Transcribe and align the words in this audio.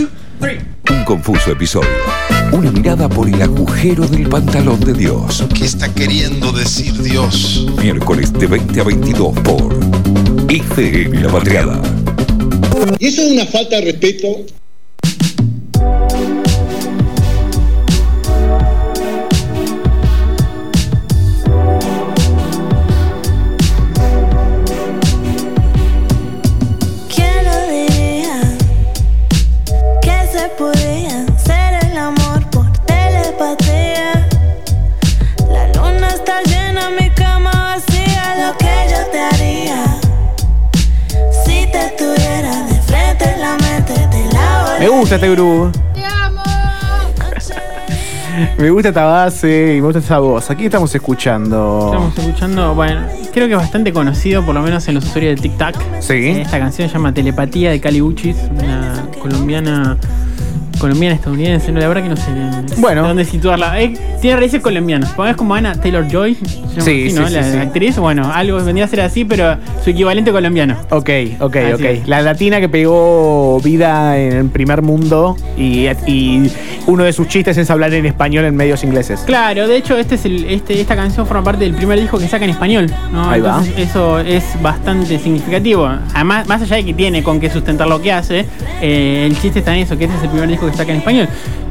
Un 0.00 1.04
confuso 1.04 1.50
episodio. 1.50 1.88
Una 2.52 2.70
mirada 2.70 3.08
por 3.08 3.28
el 3.28 3.40
agujero 3.42 4.06
del 4.06 4.28
pantalón 4.28 4.80
de 4.80 4.92
Dios. 4.92 5.44
¿Qué 5.54 5.64
está 5.64 5.92
queriendo 5.92 6.52
decir 6.52 6.92
Dios? 7.02 7.66
Miércoles 7.82 8.32
de 8.32 8.46
20 8.46 8.80
a 8.80 8.84
22 8.84 9.40
por 9.40 9.78
ICN 10.48 11.22
La 11.22 11.30
Patriada. 11.30 11.82
Y 12.98 13.06
eso 13.06 13.22
es 13.22 13.32
una 13.32 13.46
falta 13.46 13.76
de 13.76 13.82
respeto 13.82 14.44
se 30.48 30.54
podía 30.56 31.24
hacer 31.34 31.90
el 31.90 31.98
amor 31.98 32.48
por 32.50 32.70
telepatía. 32.86 34.28
La 35.50 35.66
luna 35.74 36.08
está 36.08 36.42
llena, 36.42 36.90
mi 36.90 37.10
cama 37.10 37.50
vacía. 37.50 38.46
Lo 38.46 38.56
que 38.56 38.66
yo 38.90 39.10
te 39.10 39.20
haría 39.20 39.84
si 41.44 41.66
te 41.72 41.94
tuviera 41.98 42.66
de 42.66 42.74
frente 42.82 43.24
en 43.34 43.40
la 43.40 43.56
mente 43.56 43.94
te 43.94 44.34
la 44.34 44.76
Me 44.78 44.88
gusta 44.88 45.16
este 45.16 45.30
grupo. 45.30 45.70
Me 48.58 48.70
gusta 48.70 48.88
esta 48.88 49.04
base 49.04 49.74
y 49.76 49.80
me 49.80 49.86
gusta 49.86 49.98
esa 49.98 50.18
voz. 50.20 50.50
Aquí 50.50 50.66
estamos 50.66 50.94
escuchando. 50.94 51.90
Estamos 51.92 52.18
escuchando, 52.18 52.74
bueno, 52.74 53.02
creo 53.32 53.46
que 53.48 53.54
es 53.54 53.58
bastante 53.58 53.92
conocido, 53.92 54.44
por 54.44 54.54
lo 54.54 54.62
menos 54.62 54.86
en 54.88 54.94
los 54.94 55.04
usuarios 55.04 55.36
de 55.36 55.42
TikTok. 55.42 55.76
Sí. 56.00 56.14
Eh, 56.14 56.42
Esta 56.42 56.58
canción 56.58 56.88
se 56.88 56.94
llama 56.94 57.12
Telepatía 57.12 57.70
de 57.70 57.80
Cali 57.80 58.00
Uchis, 58.00 58.36
una 58.50 59.06
colombiana 59.20 59.96
colombiana 60.78 61.14
estadounidense, 61.14 61.72
no, 61.72 61.80
la 61.80 61.88
verdad 61.88 62.02
que 62.02 62.08
no 62.08 62.16
sé 62.16 62.32
bien 62.32 62.66
Bueno. 62.78 63.06
dónde 63.06 63.24
situarla. 63.24 63.80
Eh, 63.80 63.94
tiene 64.20 64.36
raíces 64.36 64.60
colombianas. 64.62 65.14
Es 65.28 65.36
como 65.36 65.54
Ana 65.54 65.74
Taylor 65.74 66.06
Joy, 66.10 66.34
Sí, 66.78 67.12
¿no? 67.14 67.26
sí, 67.28 67.34
la, 67.34 67.42
sí, 67.44 67.56
actriz. 67.58 67.98
Bueno, 67.98 68.30
algo 68.32 68.56
vendría 68.64 68.84
a 68.84 68.88
ser 68.88 69.00
así, 69.00 69.24
pero 69.24 69.56
su 69.82 69.90
equivalente 69.90 70.30
colombiano. 70.32 70.76
Ok, 70.90 71.10
ok, 71.40 71.56
Así 71.56 71.72
ok. 71.74 71.80
es. 71.80 72.08
La 72.08 72.22
latina 72.22 72.60
que 72.60 72.68
pegó 72.68 73.60
vida 73.62 74.18
en 74.18 74.32
el 74.32 74.46
primer 74.46 74.82
mundo 74.82 75.36
y, 75.56 75.86
y 76.06 76.50
uno 76.86 77.04
de 77.04 77.12
sus 77.12 77.28
chistes 77.28 77.56
es 77.58 77.70
hablar 77.70 77.92
en 77.94 78.06
español 78.06 78.44
en 78.44 78.56
medios 78.56 78.84
ingleses. 78.84 79.20
Claro, 79.26 79.66
de 79.68 79.76
hecho, 79.76 79.96
este 79.96 80.14
es 80.14 80.24
el, 80.24 80.44
este, 80.44 80.80
esta 80.80 80.94
canción 80.96 81.26
forma 81.26 81.42
parte 81.44 81.64
del 81.64 81.74
primer 81.74 81.98
disco 82.00 82.18
que 82.18 82.28
saca 82.28 82.44
en 82.44 82.50
español. 82.52 82.86
¿no? 83.12 83.28
Ahí 83.30 83.40
va. 83.40 83.58
Entonces, 83.58 83.74
eso 83.88 84.18
es 84.20 84.44
bastante 84.62 85.18
significativo. 85.18 85.88
Además, 86.14 86.46
más 86.48 86.62
allá 86.62 86.76
de 86.76 86.84
que 86.84 86.94
tiene 86.94 87.22
con 87.22 87.40
qué 87.40 87.50
sustentar 87.50 87.88
lo 87.88 88.00
que 88.00 88.12
hace, 88.12 88.46
eh, 88.80 89.24
el 89.26 89.38
chiste 89.40 89.58
está 89.60 89.74
en 89.74 89.82
eso, 89.82 89.96
que 89.98 90.04
este 90.04 90.16
es 90.16 90.22
el 90.22 90.28
primer 90.30 90.48
disco 90.48 90.67
que 90.70 90.76
saca 90.76 90.92
en 90.92 90.98
español. 90.98 91.28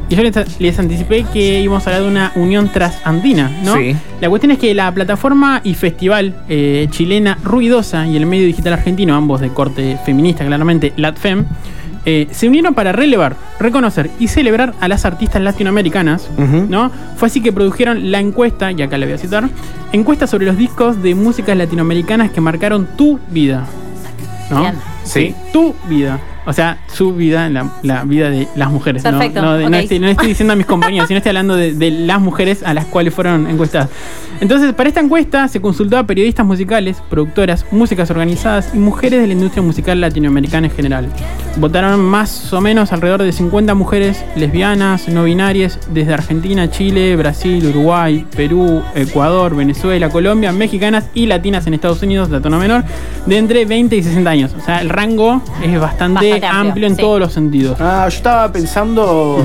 Y 0.08 0.16
yo 0.16 0.22
les, 0.22 0.60
les 0.60 0.78
anticipé 0.78 1.24
que 1.24 1.60
íbamos 1.60 1.86
a 1.86 1.90
hablar 1.90 2.02
de 2.02 2.08
una 2.08 2.32
unión 2.34 2.70
trasandina, 2.70 3.50
¿no? 3.62 3.76
Sí. 3.76 3.94
La 4.20 4.30
cuestión 4.30 4.52
es 4.52 4.58
que 4.58 4.74
la 4.74 4.92
plataforma 4.92 5.60
y 5.64 5.74
festival 5.74 6.34
eh, 6.48 6.86
chilena 6.90 7.36
Ruidosa 7.44 8.06
y 8.06 8.16
el 8.16 8.24
medio 8.24 8.46
digital 8.46 8.72
argentino, 8.72 9.14
ambos 9.14 9.40
de 9.40 9.50
corte 9.50 9.98
feminista 10.06 10.46
claramente, 10.46 10.94
LatFem, 10.96 11.44
eh, 12.06 12.26
se 12.30 12.48
unieron 12.48 12.72
para 12.72 12.92
relevar, 12.92 13.36
reconocer 13.60 14.10
y 14.18 14.28
celebrar 14.28 14.72
a 14.80 14.88
las 14.88 15.04
artistas 15.04 15.42
latinoamericanas. 15.42 16.30
¿no? 16.38 16.90
Fue 17.16 17.26
así 17.26 17.42
que 17.42 17.52
produjeron 17.52 18.10
la 18.10 18.18
encuesta, 18.18 18.72
y 18.72 18.80
acá 18.80 18.96
la 18.96 19.04
voy 19.04 19.14
a 19.14 19.18
citar, 19.18 19.50
encuesta 19.92 20.26
sobre 20.26 20.46
los 20.46 20.56
discos 20.56 21.02
de 21.02 21.14
músicas 21.14 21.54
latinoamericanas 21.54 22.30
que 22.30 22.40
marcaron 22.40 22.88
tu 22.96 23.18
vida. 23.28 23.66
¿no? 24.50 24.60
Bien. 24.62 24.74
Sí. 25.04 25.34
Tu 25.52 25.74
vida. 25.86 26.18
O 26.48 26.52
sea, 26.54 26.78
su 26.86 27.12
vida, 27.12 27.50
la, 27.50 27.70
la 27.82 28.04
vida 28.04 28.30
de 28.30 28.48
las 28.56 28.70
mujeres. 28.70 29.04
¿no? 29.04 29.10
Perfecto, 29.10 29.42
No, 29.42 29.68
no 29.68 29.76
estoy, 29.76 29.98
no 29.98 30.08
estoy 30.08 30.28
diciendo 30.28 30.54
a 30.54 30.56
mis 30.56 30.64
compañeros, 30.64 31.06
sino 31.06 31.18
estoy 31.18 31.28
hablando 31.28 31.54
de, 31.54 31.74
de 31.74 31.90
las 31.90 32.22
mujeres 32.22 32.62
a 32.62 32.72
las 32.72 32.86
cuales 32.86 33.12
fueron 33.12 33.46
encuestadas. 33.50 33.90
Entonces, 34.40 34.72
para 34.72 34.88
esta 34.88 35.00
encuesta 35.00 35.46
se 35.48 35.60
consultó 35.60 35.98
a 35.98 36.04
periodistas 36.04 36.46
musicales, 36.46 37.02
productoras, 37.10 37.66
músicas 37.70 38.10
organizadas 38.10 38.70
y 38.72 38.78
mujeres 38.78 39.20
de 39.20 39.26
la 39.26 39.34
industria 39.34 39.62
musical 39.62 40.00
latinoamericana 40.00 40.68
en 40.68 40.72
general. 40.72 41.08
Votaron 41.56 42.00
más 42.00 42.50
o 42.52 42.62
menos 42.62 42.92
alrededor 42.92 43.24
de 43.24 43.32
50 43.32 43.74
mujeres 43.74 44.24
lesbianas, 44.34 45.06
no 45.08 45.24
binarias, 45.24 45.78
desde 45.92 46.14
Argentina, 46.14 46.70
Chile, 46.70 47.14
Brasil, 47.16 47.66
Uruguay, 47.66 48.24
Perú, 48.34 48.82
Ecuador, 48.94 49.54
Venezuela, 49.54 50.08
Colombia, 50.08 50.50
mexicanas 50.52 51.10
y 51.12 51.26
latinas 51.26 51.66
en 51.66 51.74
Estados 51.74 52.02
Unidos, 52.02 52.30
la 52.30 52.40
tono 52.40 52.58
menor, 52.58 52.84
de 53.26 53.36
entre 53.36 53.66
20 53.66 53.96
y 53.96 54.02
60 54.02 54.30
años. 54.30 54.54
O 54.56 54.64
sea, 54.64 54.80
el 54.80 54.88
rango 54.88 55.42
es 55.62 55.78
Bastante 55.78 56.37
amplio, 56.46 56.68
amplio 56.70 56.86
en 56.86 56.96
sí. 56.96 57.02
todos 57.02 57.20
los 57.20 57.32
sentidos. 57.32 57.80
Ah, 57.80 58.08
yo 58.08 58.16
estaba 58.16 58.52
pensando. 58.52 59.44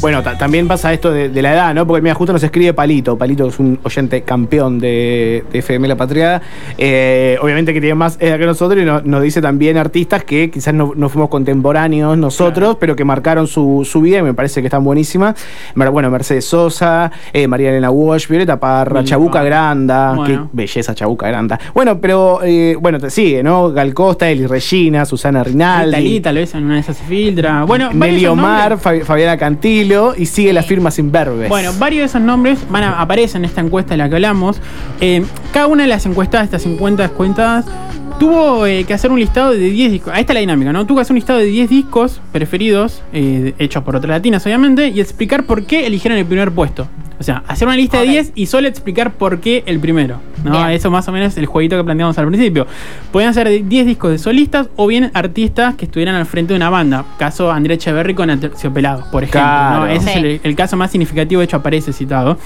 Bueno, 0.00 0.22
ta- 0.22 0.38
también 0.38 0.66
pasa 0.66 0.94
esto 0.94 1.12
de, 1.12 1.28
de 1.28 1.42
la 1.42 1.52
edad, 1.52 1.74
¿no? 1.74 1.86
Porque 1.86 2.00
mira, 2.00 2.14
justo 2.14 2.32
nos 2.32 2.42
escribe 2.42 2.72
Palito. 2.72 3.18
Palito 3.18 3.46
es 3.46 3.58
un 3.58 3.78
oyente 3.82 4.22
campeón 4.22 4.78
de, 4.78 5.44
de 5.52 5.58
FM 5.58 5.86
La 5.88 5.96
Patriada. 5.96 6.40
Eh, 6.78 7.36
obviamente 7.42 7.74
que 7.74 7.82
tiene 7.82 7.94
más 7.94 8.16
edad 8.18 8.38
que 8.38 8.46
nosotros 8.46 8.80
y 8.82 8.86
no- 8.86 9.02
nos 9.02 9.22
dice 9.22 9.42
también 9.42 9.76
artistas 9.76 10.24
que 10.24 10.50
quizás 10.50 10.72
no, 10.72 10.92
no 10.96 11.10
fuimos 11.10 11.28
contemporáneos 11.28 12.16
nosotros, 12.16 12.78
pero 12.80 12.96
que 12.96 13.04
marcaron 13.04 13.46
su, 13.46 13.86
su 13.88 14.00
vida 14.00 14.18
y 14.18 14.22
me 14.22 14.32
parece 14.32 14.62
que 14.62 14.68
están 14.68 14.84
buenísimas. 14.84 15.34
Bueno, 15.74 16.10
Mercedes 16.10 16.46
Sosa, 16.46 17.12
eh, 17.34 17.46
María 17.46 17.68
Elena 17.68 17.90
Walsh, 17.90 18.26
Violeta 18.26 18.58
Parra, 18.58 18.92
Violeta 18.94 19.10
Chabuca 19.10 19.32
Parra. 19.34 19.44
Granda. 19.44 20.12
Bueno. 20.14 20.44
Qué 20.44 20.48
belleza 20.56 20.94
Chabuca 20.94 21.28
Granda. 21.28 21.60
Bueno, 21.74 22.00
pero 22.00 22.40
eh, 22.42 22.74
bueno, 22.80 22.98
te 22.98 23.10
sigue, 23.10 23.42
¿no? 23.42 23.70
Gal 23.70 23.92
Costa, 23.92 24.30
Eli 24.30 24.46
Regina, 24.46 25.04
Susana 25.04 25.44
Rinaldi. 25.44 25.90
Talí, 25.92 26.20
tal 26.20 26.36
vez 26.36 26.54
en 26.54 26.64
una 26.64 26.74
de 26.76 26.80
esas 26.80 26.96
se 26.96 27.04
filtra. 27.04 27.64
Bueno, 27.64 27.90
Nelly 27.92 28.24
Omar, 28.24 28.78
Fabi- 28.78 29.02
Fabiana 29.02 29.36
Y 30.16 30.26
sigue 30.26 30.52
la 30.52 30.62
firma 30.62 30.90
sin 30.90 31.10
verbes. 31.10 31.48
Bueno, 31.48 31.72
varios 31.78 32.02
de 32.02 32.06
esos 32.06 32.20
nombres 32.20 32.60
van 32.70 32.84
a, 32.84 33.00
aparecen 33.00 33.42
en 33.44 33.50
esta 33.50 33.60
encuesta 33.60 33.94
de 33.94 33.98
la 33.98 34.08
que 34.08 34.14
hablamos. 34.14 34.60
Eh, 35.00 35.24
cada 35.52 35.66
una 35.66 35.82
de 35.82 35.88
las 35.88 36.06
encuestadas, 36.06 36.44
estas 36.44 36.62
50 36.62 37.02
descuentadas, 37.02 37.66
tuvo 38.20 38.66
eh, 38.66 38.84
que 38.84 38.94
hacer 38.94 39.10
un 39.10 39.18
listado 39.18 39.50
de 39.50 39.58
10 39.58 39.92
discos. 39.92 40.12
Ahí 40.14 40.20
está 40.20 40.34
la 40.34 40.40
dinámica, 40.40 40.72
¿no? 40.72 40.86
Tuvo 40.86 40.98
que 40.98 41.02
hacer 41.02 41.12
un 41.12 41.16
listado 41.16 41.40
de 41.40 41.46
10 41.46 41.68
discos 41.68 42.20
preferidos, 42.30 43.02
eh, 43.12 43.54
hechos 43.58 43.82
por 43.82 43.96
otras 43.96 44.10
latinas, 44.10 44.46
obviamente, 44.46 44.88
y 44.88 45.00
explicar 45.00 45.44
por 45.44 45.64
qué 45.64 45.86
eligieron 45.86 46.18
el 46.18 46.26
primer 46.26 46.52
puesto. 46.52 46.86
O 47.20 47.22
sea, 47.22 47.42
hacer 47.48 47.68
una 47.68 47.76
lista 47.76 48.00
de 48.00 48.06
10 48.06 48.32
y 48.34 48.46
solo 48.46 48.66
explicar 48.66 49.12
por 49.12 49.40
qué 49.40 49.62
el 49.66 49.78
primero. 49.78 50.16
¿no? 50.42 50.52
Bien. 50.52 50.70
Eso 50.70 50.90
más 50.90 51.06
o 51.06 51.12
menos 51.12 51.28
es 51.32 51.36
el 51.38 51.44
jueguito 51.44 51.76
que 51.76 51.84
planteamos 51.84 52.16
al 52.16 52.26
principio. 52.28 52.66
Podían 53.12 53.34
ser 53.34 53.46
de 53.46 53.62
10 53.62 53.84
discos 53.86 54.10
de 54.10 54.18
solistas 54.18 54.68
o 54.76 54.86
bien 54.86 55.10
artistas 55.12 55.74
que 55.74 55.84
estuvieran 55.84 56.14
al 56.14 56.24
frente 56.24 56.54
de 56.54 56.56
una 56.56 56.70
banda. 56.70 57.04
Caso 57.18 57.52
Andrea 57.52 57.74
Echeverry 57.74 58.14
con 58.14 58.30
Aterciopelado, 58.30 59.04
por 59.12 59.22
ejemplo. 59.24 59.40
Claro. 59.42 59.80
¿no? 59.80 59.86
Ese 59.86 60.04
Sí. 60.04 60.10
es 60.10 60.16
el, 60.16 60.40
el 60.42 60.56
caso 60.56 60.78
más 60.78 60.90
significativo, 60.90 61.40
de 61.40 61.44
hecho 61.44 61.58
aparece 61.58 61.92
citado. 61.92 62.38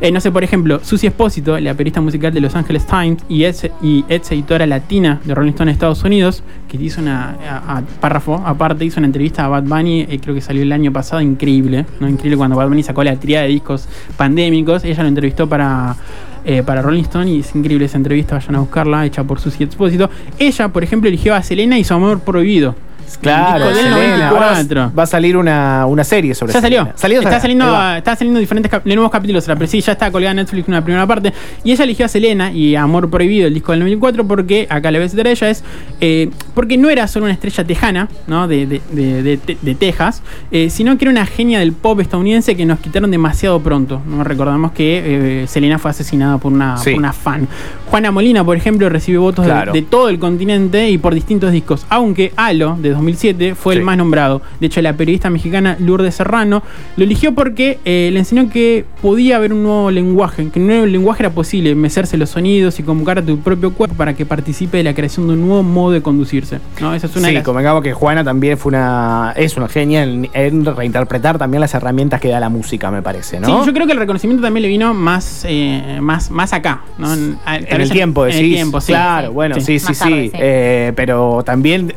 Eh, 0.00 0.12
no 0.12 0.20
sé, 0.20 0.30
por 0.30 0.44
ejemplo, 0.44 0.78
Susi 0.84 1.08
Espósito, 1.08 1.58
la 1.58 1.74
periodista 1.74 2.00
musical 2.00 2.32
de 2.32 2.40
Los 2.40 2.54
Angeles 2.54 2.86
Times 2.86 3.24
y 3.28 3.44
ex, 3.44 3.68
y 3.82 4.04
ex 4.08 4.30
editora 4.30 4.64
latina 4.64 5.20
de 5.24 5.34
Rolling 5.34 5.50
Stone 5.50 5.72
Estados 5.72 6.04
Unidos, 6.04 6.44
que 6.68 6.76
hizo 6.76 7.00
una 7.00 7.34
a- 7.48 7.78
a- 7.78 7.82
párrafo, 8.00 8.40
aparte 8.46 8.84
hizo 8.84 9.00
una 9.00 9.06
entrevista 9.06 9.44
a 9.44 9.48
Bad 9.48 9.64
Bunny, 9.64 10.02
eh, 10.08 10.20
creo 10.22 10.36
que 10.36 10.40
salió 10.40 10.62
el 10.62 10.70
año 10.70 10.92
pasado, 10.92 11.20
increíble, 11.20 11.84
¿no? 11.98 12.08
Increíble 12.08 12.36
cuando 12.36 12.54
Bad 12.54 12.68
Bunny 12.68 12.84
sacó 12.84 13.02
la 13.02 13.16
tríada 13.16 13.42
de 13.46 13.50
discos 13.50 13.88
pandémicos, 14.20 14.84
ella 14.84 15.02
lo 15.02 15.08
entrevistó 15.08 15.48
para... 15.48 15.96
eh, 16.44 16.62
para 16.62 16.82
Rolling 16.82 17.02
Stone 17.02 17.30
y 17.30 17.40
es 17.40 17.54
increíble 17.54 17.86
esa 17.86 17.98
entrevista, 17.98 18.36
vayan 18.36 18.56
a 18.56 18.60
buscarla, 18.60 19.06
hecha 19.06 19.24
por 19.24 19.40
Susi 19.40 19.64
Espósito. 19.64 20.08
Ella, 20.38 20.68
por 20.68 20.82
ejemplo, 20.82 21.08
eligió 21.08 21.34
a 21.34 21.42
Selena 21.42 21.78
y 21.78 21.84
su 21.84 21.94
amor 21.94 22.20
prohibido. 22.20 22.74
Claro, 23.18 23.68
disco 23.68 23.82
del 23.82 23.92
Selena. 23.94 24.28
Ahora 24.28 24.46
94. 24.52 24.92
Va 24.98 25.02
a 25.02 25.06
salir 25.06 25.36
una, 25.36 25.86
una 25.86 26.04
serie 26.04 26.34
sobre 26.34 26.52
Ya 26.52 26.60
salió. 26.60 26.78
Selena. 26.80 26.98
¿Salió? 26.98 27.20
está, 27.20 27.40
saliendo, 27.40 27.94
está 27.96 28.16
saliendo 28.16 28.40
diferentes 28.40 28.70
cap- 28.70 28.84
nuevos 28.86 29.10
capítulos. 29.10 29.46
La 29.48 29.56
sí, 29.66 29.80
ya 29.80 29.92
está 29.92 30.10
colgada 30.10 30.32
en 30.32 30.36
Netflix 30.38 30.68
una 30.68 30.82
primera 30.84 31.06
parte. 31.06 31.32
Y 31.64 31.72
ella 31.72 31.84
eligió 31.84 32.06
a 32.06 32.08
Selena 32.08 32.52
y 32.52 32.76
Amor 32.76 33.10
Prohibido, 33.10 33.46
el 33.46 33.54
disco 33.54 33.72
del 33.72 33.80
2004, 33.80 34.26
porque 34.26 34.66
acá 34.70 34.90
le 34.90 34.98
voy 34.98 35.06
a 35.06 35.08
citar 35.08 35.26
a 35.26 35.30
ella, 35.30 35.50
es 35.50 35.64
eh, 36.00 36.30
porque 36.54 36.76
no 36.76 36.88
era 36.90 37.06
solo 37.08 37.24
una 37.26 37.34
estrella 37.34 37.64
tejana, 37.64 38.08
¿no? 38.26 38.48
De, 38.48 38.66
de, 38.66 38.80
de- 38.90 39.22
de- 39.22 39.36
de- 39.38 39.58
de 39.60 39.74
Texas, 39.74 40.22
eh, 40.50 40.70
sino 40.70 40.96
que 40.98 41.04
era 41.04 41.12
una 41.12 41.26
genia 41.26 41.58
del 41.60 41.72
pop 41.72 42.00
estadounidense 42.00 42.56
que 42.56 42.64
nos 42.66 42.80
quitaron 42.80 43.10
demasiado 43.10 43.60
pronto. 43.60 44.00
¿no? 44.06 44.24
Recordamos 44.24 44.72
que 44.72 45.42
eh, 45.42 45.46
Selena 45.46 45.78
fue 45.78 45.90
asesinada 45.90 46.38
por 46.38 46.52
una, 46.52 46.76
Sí. 46.78 46.90
por 46.90 46.98
una 46.98 47.12
fan. 47.12 47.46
Juana 47.86 48.10
Molina, 48.10 48.44
por 48.44 48.56
ejemplo, 48.56 48.88
recibe 48.88 49.18
votos 49.18 49.44
de- 49.44 49.50
Claro. 49.50 49.72
de, 49.72 49.82
todo 49.82 50.08
el 50.08 50.18
continente 50.18 50.90
y 50.90 50.98
por 50.98 51.14
distintos 51.14 51.52
discos. 51.52 51.84
Aunque 51.88 52.32
Halo, 52.36 52.76
de 52.80 52.90
2007, 53.00 53.54
fue 53.54 53.74
Sí. 53.74 53.78
el 53.80 53.84
más 53.84 53.96
nombrado. 53.96 54.42
De 54.60 54.66
hecho, 54.66 54.80
la 54.82 54.92
periodista 54.94 55.30
mexicana 55.30 55.76
Lourdes 55.80 56.14
Serrano 56.14 56.62
lo 56.96 57.04
eligió 57.04 57.34
porque 57.34 57.78
eh, 57.84 58.10
le 58.12 58.18
enseñó 58.18 58.48
que 58.50 58.84
podía 59.02 59.36
haber 59.36 59.52
un 59.52 59.62
nuevo 59.62 59.90
lenguaje, 59.90 60.48
que 60.50 60.60
un 60.60 60.66
nuevo 60.66 60.86
lenguaje 60.86 61.22
era 61.22 61.30
posible, 61.30 61.74
mecerse 61.74 62.16
los 62.16 62.30
sonidos 62.30 62.78
y 62.78 62.82
convocar 62.82 63.18
a 63.18 63.22
tu 63.22 63.38
propio 63.38 63.72
cuerpo 63.72 63.96
para 63.96 64.14
que 64.14 64.24
participe 64.26 64.76
de 64.78 64.84
la 64.84 64.94
creación 64.94 65.26
de 65.26 65.34
un 65.34 65.46
nuevo 65.46 65.62
modo 65.62 65.92
de 65.92 66.02
conducirse. 66.02 66.58
¿no? 66.80 66.94
Esa 66.94 67.06
es 67.06 67.16
una 67.16 67.28
Sí, 67.28 67.34
las- 67.34 67.44
convengamos 67.44 67.82
que 67.82 67.92
Juana 67.92 68.22
también 68.24 68.56
fue 68.58 68.70
una. 68.70 69.32
es 69.36 69.56
una 69.56 69.68
genia 69.68 70.02
en, 70.04 70.28
en 70.32 70.64
reinterpretar 70.64 71.38
también 71.38 71.60
las 71.60 71.74
herramientas 71.74 72.20
que 72.20 72.28
da 72.28 72.40
la 72.40 72.48
música, 72.48 72.90
me 72.90 73.02
parece, 73.02 73.40
¿no? 73.40 73.46
Sí, 73.60 73.66
yo 73.66 73.72
creo 73.72 73.86
que 73.86 73.92
el 73.92 73.98
reconocimiento 73.98 74.42
también 74.42 74.62
le 74.62 74.68
vino 74.68 74.92
más, 74.94 75.44
eh, 75.48 75.98
más, 76.00 76.30
más 76.30 76.52
acá. 76.52 76.82
¿no? 76.98 77.12
En, 77.12 77.38
en 77.46 77.80
el 77.80 77.90
tiempo, 77.90 78.24
en 78.26 78.32
decís. 78.32 78.44
el 78.48 78.54
tiempo, 78.54 78.80
sí. 78.80 78.92
Claro, 78.92 79.28
Sí. 79.28 79.34
bueno, 79.34 79.54
sí, 79.60 79.78
sí, 79.78 79.86
Más 79.86 79.96
sí. 79.96 80.04
tarde, 80.04 80.22
sí. 80.26 80.30
Eh, 80.40 80.92
pero 80.96 81.42
también 81.44 81.92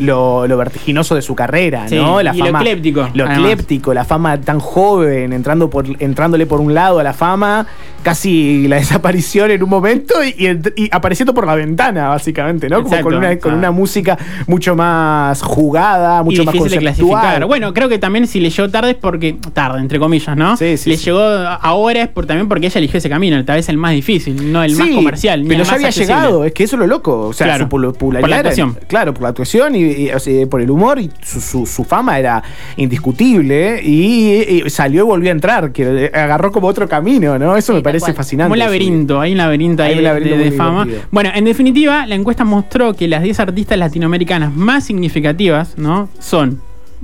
lo, 0.00 0.45
lo, 0.48 0.54
lo 0.54 0.58
vertiginoso 0.58 1.14
de 1.14 1.22
su 1.22 1.34
carrera, 1.34 1.88
Sí, 1.88 1.96
¿no? 1.96 2.22
La 2.22 2.34
y 2.34 2.38
lo 2.38 2.46
ecléptico, 2.46 3.08
Lo 3.14 3.24
además. 3.26 3.38
ecléptico, 3.50 3.94
la 3.94 4.04
fama 4.04 4.40
tan 4.40 4.58
joven, 4.60 5.32
entrando 5.32 5.68
por, 5.70 5.84
entrándole 6.00 6.46
por 6.46 6.60
un 6.60 6.74
lado 6.74 6.98
a 6.98 7.02
la 7.02 7.12
fama, 7.12 7.66
casi 8.06 8.68
la 8.68 8.76
desaparición 8.84 9.50
en 9.50 9.64
un 9.64 9.68
momento 9.68 10.14
y, 10.24 10.88
apareciendo 10.92 11.34
por 11.34 11.44
la 11.44 11.56
ventana, 11.56 12.06
básicamente, 12.10 12.68
¿no? 12.68 12.76
Como 12.84 12.88
Exacto, 12.94 13.04
con 13.08 13.16
una, 13.18 13.36
con 13.40 13.54
una 13.54 13.72
música 13.72 14.16
mucho 14.46 14.76
más 14.76 15.42
jugada, 15.42 16.22
mucho 16.22 16.42
y 16.42 16.44
más 16.46 16.52
de 16.52 16.58
conceptual. 16.60 16.94
clasificar. 16.94 17.46
Bueno, 17.46 17.74
creo 17.74 17.88
que 17.88 17.98
también 17.98 18.28
si 18.28 18.38
le 18.38 18.50
llegó 18.50 18.68
tarde 18.70 18.90
es 18.92 18.96
porque, 18.96 19.36
tarde, 19.52 19.80
entre 19.80 19.98
comillas, 19.98 20.36
¿no? 20.36 20.56
Sí, 20.56 20.76
sí, 20.76 20.90
le 20.90 20.96
sí. 20.98 21.06
llegó 21.06 21.18
ahora 21.20 22.02
es 22.02 22.08
por, 22.08 22.26
también 22.26 22.46
porque 22.48 22.66
ella 22.66 22.78
eligió 22.78 22.98
ese 22.98 23.08
camino, 23.10 23.44
tal 23.44 23.56
vez 23.56 23.68
el 23.68 23.76
más 23.76 23.90
difícil, 23.90 24.52
no 24.52 24.62
el 24.62 24.76
más 24.76 24.88
comercial. 24.90 25.42
ni 25.42 25.48
Pero 25.48 25.62
el 25.62 25.64
ya 25.66 25.70
más 25.72 25.74
había 25.74 25.88
accesible. 25.88 26.14
llegado, 26.14 26.44
es 26.44 26.52
que 26.52 26.62
eso 26.62 26.76
es 26.76 26.80
lo 26.80 26.86
loco. 26.86 27.22
O 27.26 27.32
sea, 27.32 27.48
Claro, 27.48 27.64
su 27.64 27.68
popularidad 27.70 28.20
por 28.20 28.30
la 28.30 28.36
era- 28.36 28.48
actuación. 28.50 28.78
claro, 28.86 29.14
por 29.14 29.22
la 29.24 29.28
actuación 29.30 29.74
y, 29.74 29.80
y, 29.82 30.10
o 30.10 30.20
sea, 30.20 30.46
por 30.46 30.60
el 30.60 30.70
humor 30.70 31.00
y 31.00 31.10
su, 31.24 31.40
su- 31.40 31.66
su 31.66 31.82
fama 31.82 32.20
era 32.20 32.40
indiscutible 32.76 33.80
y, 33.82 34.62
y 34.64 34.70
salió 34.70 35.02
y 35.02 35.06
volvió 35.06 35.30
a 35.30 35.32
entrar, 35.32 35.72
que 35.72 36.10
agarró 36.14 36.52
como 36.52 36.68
otro 36.68 36.88
camino, 36.88 37.38
¿no? 37.38 37.56
Eso 37.56 37.72
Sí, 37.72 37.78
me 37.78 37.82
tal 37.82 37.95
parece 38.00 38.04
cual. 38.06 38.16
fascinante. 38.16 38.52
Un 38.52 38.58
laberinto, 38.58 39.20
hay 39.20 39.32
un 39.32 39.38
laberinto 39.38 39.82
ahí 39.82 39.92
un 39.92 39.96
de- 39.98 40.02
laberinto 40.02 40.36
de, 40.36 40.44
de 40.44 40.50
muy 40.50 40.56
fama. 40.58 40.84
divertido. 40.84 41.08
Bueno, 41.12 41.30
en 41.34 41.44
definitiva, 41.44 42.06
la 42.06 42.14
encuesta 42.14 42.44
mostró 42.44 42.94
que 42.94 43.08
las 43.08 43.22
10 43.22 43.40
artistas 43.40 43.78
latinoamericanas 43.78 44.54
más 44.54 44.84
significativas, 44.84 45.76
¿no? 45.78 46.08
Son, 46.18 46.60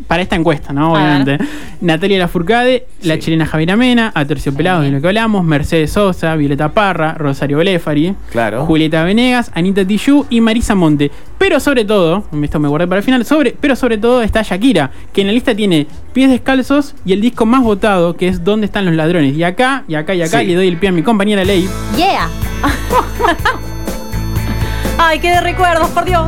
para 0.06 0.22
esta 0.22 0.36
encuesta, 0.36 0.72
¿no? 0.72 0.92
Obviamente, 0.94 1.38
Natalia 1.80 2.18
Lafourcade, 2.18 2.86
la 3.02 3.14
Sí. 3.14 3.20
chilena 3.20 3.46
Javiera 3.46 3.76
Mena, 3.76 4.10
Aterciopelados 4.14 4.84
de 4.84 4.90
lo 4.90 5.00
que 5.00 5.06
hablamos, 5.08 5.44
Mercedes 5.44 5.92
Sosa, 5.92 6.34
Violeta 6.36 6.70
Parra, 6.70 7.14
Rosario 7.14 7.58
Blefari, 7.58 8.14
Claro. 8.30 8.64
Julieta 8.66 9.04
Venegas, 9.04 9.50
Anita 9.54 9.84
Tijoux 9.84 10.26
y 10.30 10.40
Marisa 10.40 10.74
Monte. 10.74 11.10
Pero 11.38 11.60
sobre 11.60 11.84
todo, 11.84 12.24
esto 12.42 12.58
me 12.60 12.68
guardé 12.68 12.86
para 12.86 12.98
el 13.00 13.04
final, 13.04 13.24
sobre, 13.24 13.54
pero 13.60 13.74
sobre 13.76 13.98
todo 13.98 14.22
está 14.22 14.42
Shakira, 14.42 14.90
que 15.12 15.20
en 15.22 15.26
la 15.26 15.32
lista 15.32 15.54
tiene 15.54 15.86
Pies 16.12 16.30
Descalzos 16.30 16.94
y 17.04 17.12
el 17.12 17.20
disco 17.20 17.44
más 17.46 17.62
votado, 17.62 18.16
que 18.16 18.28
es 18.28 18.44
¿Dónde 18.44 18.66
están 18.66 18.84
los 18.86 18.94
ladrones? 18.94 19.36
Y 19.36 19.42
acá, 19.44 19.84
y 19.88 19.94
acá, 19.94 20.14
y 20.14 20.22
acá, 20.22 20.40
Sí. 20.40 20.46
le 20.46 20.54
doy 20.54 20.68
el 20.68 20.76
pie 20.78 20.88
a 20.90 20.92
mi 20.92 21.02
compañera 21.02 21.44
Ley. 21.44 21.68
Yeah. 21.96 22.28
Ay, 24.98 25.18
qué 25.18 25.30
de 25.30 25.40
recuerdos, 25.40 25.88
por 25.90 26.04
Dios. 26.04 26.26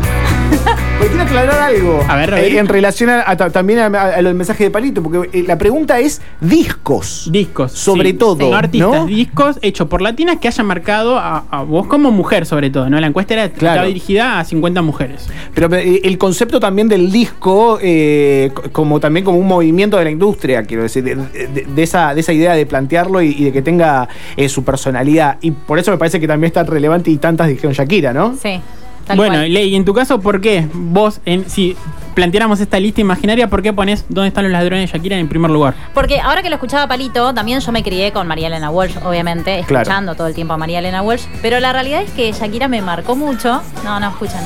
Pero 0.98 1.08
quiero 1.10 1.24
aclarar 1.24 1.60
algo. 1.60 2.00
A 2.08 2.16
ver, 2.16 2.32
a 2.32 2.36
ver. 2.36 2.52
Eh, 2.52 2.58
en 2.58 2.68
relación 2.68 3.10
a, 3.10 3.24
a- 3.28 3.36
también 3.36 3.80
a, 3.80 3.86
a 3.86 4.22
los 4.22 4.34
mensajes 4.34 4.66
de 4.66 4.70
Palito, 4.70 5.02
porque 5.02 5.28
eh, 5.38 5.44
la 5.46 5.58
pregunta 5.58 5.98
es 5.98 6.22
discos. 6.40 7.28
Discos. 7.30 7.72
Sobre 7.72 8.10
sí. 8.10 8.16
todo, 8.16 8.48
No 8.50 8.56
artistas, 8.56 8.90
¿no? 8.90 9.06
discos 9.06 9.58
hechos 9.60 9.88
por 9.88 10.00
latinas 10.00 10.38
que 10.40 10.48
hayan 10.48 10.66
marcado 10.66 11.18
a, 11.18 11.44
a 11.50 11.62
vos 11.62 11.86
como 11.88 12.10
mujer, 12.10 12.46
sobre 12.46 12.70
todo, 12.70 12.88
¿no? 12.88 13.00
La 13.00 13.08
encuesta 13.08 13.34
era, 13.34 13.48
Claro. 13.50 13.74
estaba 13.74 13.86
dirigida 13.88 14.38
a 14.38 14.44
50 14.44 14.82
mujeres. 14.82 15.28
Pero 15.54 15.74
eh, 15.76 16.00
el 16.04 16.16
concepto 16.16 16.60
también 16.60 16.88
del 16.88 17.10
disco, 17.10 17.78
eh, 17.82 18.50
co- 18.54 18.62
como 18.72 19.00
también 19.00 19.24
como 19.24 19.38
un 19.38 19.46
movimiento 19.48 19.98
de 19.98 20.04
la 20.04 20.10
industria, 20.10 20.62
quiero 20.62 20.84
decir, 20.84 21.02
de, 21.04 21.16
de- 21.16 21.66
de 21.74 21.82
esa, 21.82 22.14
de 22.14 22.20
esa 22.20 22.32
idea 22.32 22.54
de 22.54 22.64
plantearlo 22.66 23.20
y, 23.20 23.30
y 23.36 23.44
de 23.44 23.52
que 23.52 23.62
tenga 23.62 24.08
eh, 24.36 24.48
su 24.48 24.64
personalidad. 24.64 25.38
Y 25.40 25.50
por 25.50 25.78
eso 25.78 25.90
me 25.90 25.98
parece 25.98 26.20
que 26.20 26.28
también 26.28 26.48
es 26.48 26.52
tan 26.54 26.66
relevante 26.66 27.10
y 27.10 27.16
tantas 27.16 27.48
dijeron 27.48 27.72
Shakira, 27.72 28.12
¿no? 28.12 28.36
Sí. 28.40 28.60
Tal 29.06 29.16
bueno, 29.16 29.34
cual. 29.34 29.52
Ley, 29.52 29.74
en 29.76 29.84
tu 29.84 29.92
caso, 29.94 30.20
¿por 30.20 30.40
qué 30.40 30.66
vos, 30.72 31.20
en, 31.26 31.48
si 31.48 31.76
planteáramos 32.14 32.60
esta 32.60 32.78
lista 32.80 33.00
imaginaria, 33.00 33.48
¿por 33.50 33.60
qué 33.62 33.72
pones 33.72 34.04
dónde 34.08 34.28
están 34.28 34.44
los 34.44 34.52
ladrones 34.52 34.90
de 34.90 34.96
Shakira 34.98 35.18
en 35.18 35.28
primer 35.28 35.50
lugar? 35.50 35.74
Porque 35.92 36.20
ahora 36.20 36.42
que 36.42 36.48
lo 36.48 36.54
escuchaba 36.54 36.86
Palito, 36.86 37.34
también 37.34 37.60
yo 37.60 37.72
me 37.72 37.82
crié 37.82 38.12
con 38.12 38.26
María 38.26 38.46
Elena 38.46 38.70
Walsh, 38.70 38.96
obviamente, 39.04 39.62
Claro. 39.66 39.82
escuchando 39.82 40.14
todo 40.14 40.28
el 40.28 40.34
tiempo 40.34 40.54
a 40.54 40.56
María 40.56 40.78
Elena 40.78 41.02
Walsh. 41.02 41.24
Pero 41.42 41.60
la 41.60 41.72
realidad 41.72 42.02
es 42.02 42.10
que 42.12 42.30
Shakira 42.32 42.68
me 42.68 42.80
marcó 42.82 43.16
mucho. 43.16 43.60
No, 43.84 43.98
no, 44.00 44.08
escuchan. 44.08 44.42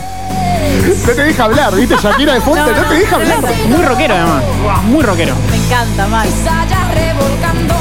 No 1.06 1.12
te 1.12 1.22
deja 1.25 1.44
hablar, 1.44 1.75
¿viste? 1.75 1.94
Shakira 2.02 2.34
de 2.34 2.40
fondo, 2.40 2.64
no, 2.66 2.82
te 2.88 2.94
deja 2.94 3.16
hablar. 3.16 3.38
Muy 3.69 3.82
rockero, 3.84 4.14
además. 4.14 4.44
Muy 4.84 5.02
rockero. 5.02 5.34
Me 5.50 5.56
encanta, 5.56 6.06
Max. 6.08 6.28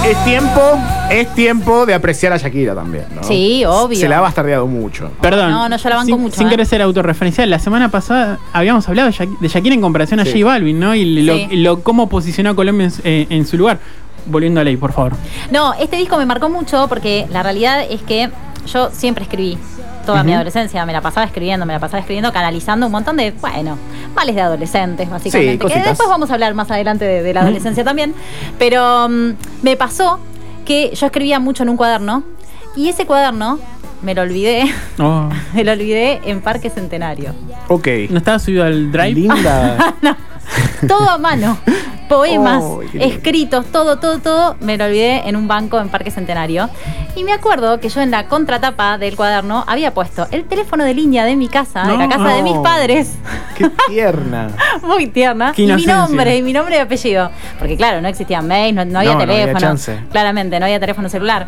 Es 0.05 0.23
tiempo, 0.23 0.61
es 1.09 1.33
tiempo 1.35 1.85
de 1.85 1.93
apreciar 1.93 2.31
a 2.31 2.37
Shakira 2.37 2.73
también, 2.73 3.05
¿no? 3.13 3.23
Sí, 3.23 3.65
obvio. 3.65 3.99
Se 3.99 4.07
la 4.07 4.19
ha 4.19 4.21
bastardeado 4.21 4.65
mucho. 4.65 5.11
Perdón. 5.21 5.51
No, 5.51 5.67
no, 5.67 5.75
yo 5.75 5.89
la 5.89 5.95
banco 5.97 6.05
sin, 6.13 6.21
mucho, 6.21 6.37
Sin 6.37 6.47
¿eh? 6.47 6.49
querer 6.49 6.65
ser 6.65 6.81
autorreferencial, 6.81 7.49
la 7.49 7.59
semana 7.59 7.91
pasada 7.91 8.39
habíamos 8.53 8.87
hablado 8.87 9.09
de 9.09 9.13
Shak- 9.13 9.39
de 9.39 9.47
Shakira 9.49 9.75
en 9.75 9.81
comparación 9.81 10.21
a 10.21 10.25
Sí. 10.25 10.31
J 10.41 10.45
Balvin, 10.45 10.79
¿no? 10.79 10.95
Y 10.95 11.23
lo, 11.23 11.35
Sí. 11.35 11.47
lo- 11.57 11.83
cómo 11.83 12.07
posicionó 12.07 12.51
a 12.51 12.55
Colombia 12.55 12.85
en, 12.85 12.91
su- 12.91 13.01
eh, 13.03 13.27
en 13.29 13.45
su 13.45 13.57
lugar. 13.57 13.79
Volviendo 14.27 14.61
a 14.61 14.63
Ley, 14.63 14.77
por 14.77 14.93
favor. 14.93 15.11
No, 15.51 15.73
este 15.73 15.97
disco 15.97 16.17
me 16.17 16.25
marcó 16.25 16.49
mucho 16.49 16.87
porque 16.87 17.27
la 17.29 17.43
realidad 17.43 17.81
es 17.89 18.01
que 18.01 18.29
yo 18.71 18.89
siempre 18.93 19.23
escribí. 19.23 19.57
Toda 20.07 20.23
mi 20.23 20.33
adolescencia 20.33 20.85
me 20.85 20.93
la 20.93 21.01
pasaba 21.01 21.25
escribiendo, 21.25 21.65
me 21.65 21.73
la 21.73 21.79
pasaba 21.79 21.99
escribiendo, 21.99 22.31
canalizando 22.33 22.85
un 22.87 22.91
montón 22.91 23.17
de, 23.17 23.31
bueno, 23.31 23.77
males 24.15 24.35
de 24.35 24.41
adolescentes, 24.41 25.09
básicamente. 25.09 25.67
Sí, 25.67 25.73
que 25.73 25.79
después 25.81 26.09
vamos 26.09 26.31
a 26.31 26.33
hablar 26.33 26.53
más 26.53 26.71
adelante 26.71 27.05
de, 27.05 27.21
de 27.21 27.33
la 27.33 27.41
adolescencia 27.41 27.83
también. 27.83 28.15
Pero 28.57 29.07
mm, 29.09 29.31
me 29.61 29.75
pasó 29.75 30.19
que 30.65 30.91
yo 30.95 31.05
escribía 31.05 31.39
mucho 31.39 31.63
en 31.63 31.69
un 31.69 31.77
cuaderno 31.77 32.23
y 32.75 32.89
ese 32.89 33.05
cuaderno 33.05 33.59
me 34.01 34.13
lo 34.15 34.21
olvidé, 34.21 34.63
Oh. 34.99 35.29
me 35.53 35.63
lo 35.63 35.71
olvidé 35.73 36.21
en 36.25 36.41
Parque 36.41 36.69
Centenario. 36.69 37.33
Ok. 37.67 37.87
¿No 38.09 38.17
estaba 38.19 38.39
subido 38.39 38.63
al 38.63 38.91
drive? 38.91 39.11
Linda. 39.13 39.95
Todo 40.87 41.09
a 41.09 41.17
mano. 41.17 41.57
Poemas, 42.07 42.63
Oh, 42.63 42.81
escritos, 42.93 43.65
todo, 43.65 43.99
todo, 43.99 44.19
todo, 44.19 44.55
me 44.61 44.77
lo 44.77 44.85
olvidé 44.85 45.27
en 45.27 45.35
un 45.35 45.45
banco 45.45 45.77
en 45.77 45.89
Parque 45.89 46.09
Centenario. 46.09 46.69
Y 47.17 47.25
me 47.25 47.33
acuerdo 47.33 47.81
que 47.81 47.89
yo 47.89 47.99
en 47.99 48.11
la 48.11 48.27
contratapa 48.27 48.97
del 48.97 49.17
cuaderno 49.17 49.65
había 49.67 49.93
puesto 49.93 50.25
el 50.31 50.45
teléfono 50.45 50.85
de 50.85 50.93
línea 50.93 51.25
de 51.25 51.35
mi 51.35 51.49
casa, 51.49 51.83
de 51.83 51.97
la 51.97 52.07
casa 52.07 52.29
de 52.29 52.43
mis 52.43 52.55
padres, 52.59 53.15
Qué 53.57 53.69
tierna. 53.89 54.47
muy 54.83 55.07
tierna, 55.07 55.51
Qué 55.51 55.63
y 55.63 55.73
mi 55.73 55.85
nombre, 55.85 56.37
y 56.37 56.41
mi 56.41 56.53
nombre 56.53 56.77
y 56.77 56.79
apellido. 56.79 57.29
Porque 57.59 57.75
claro, 57.75 57.99
no 57.99 58.07
existían 58.07 58.47
mails, 58.47 58.73
no, 58.75 58.85
no 58.85 58.99
había 58.99 59.11
No, 59.15 59.25
no 59.25 59.33
había 59.33 59.53
teléfono. 59.53 59.75
claramente, 60.09 60.59
no 60.61 60.65
había 60.65 60.79
teléfono 60.79 61.09
celular. 61.09 61.47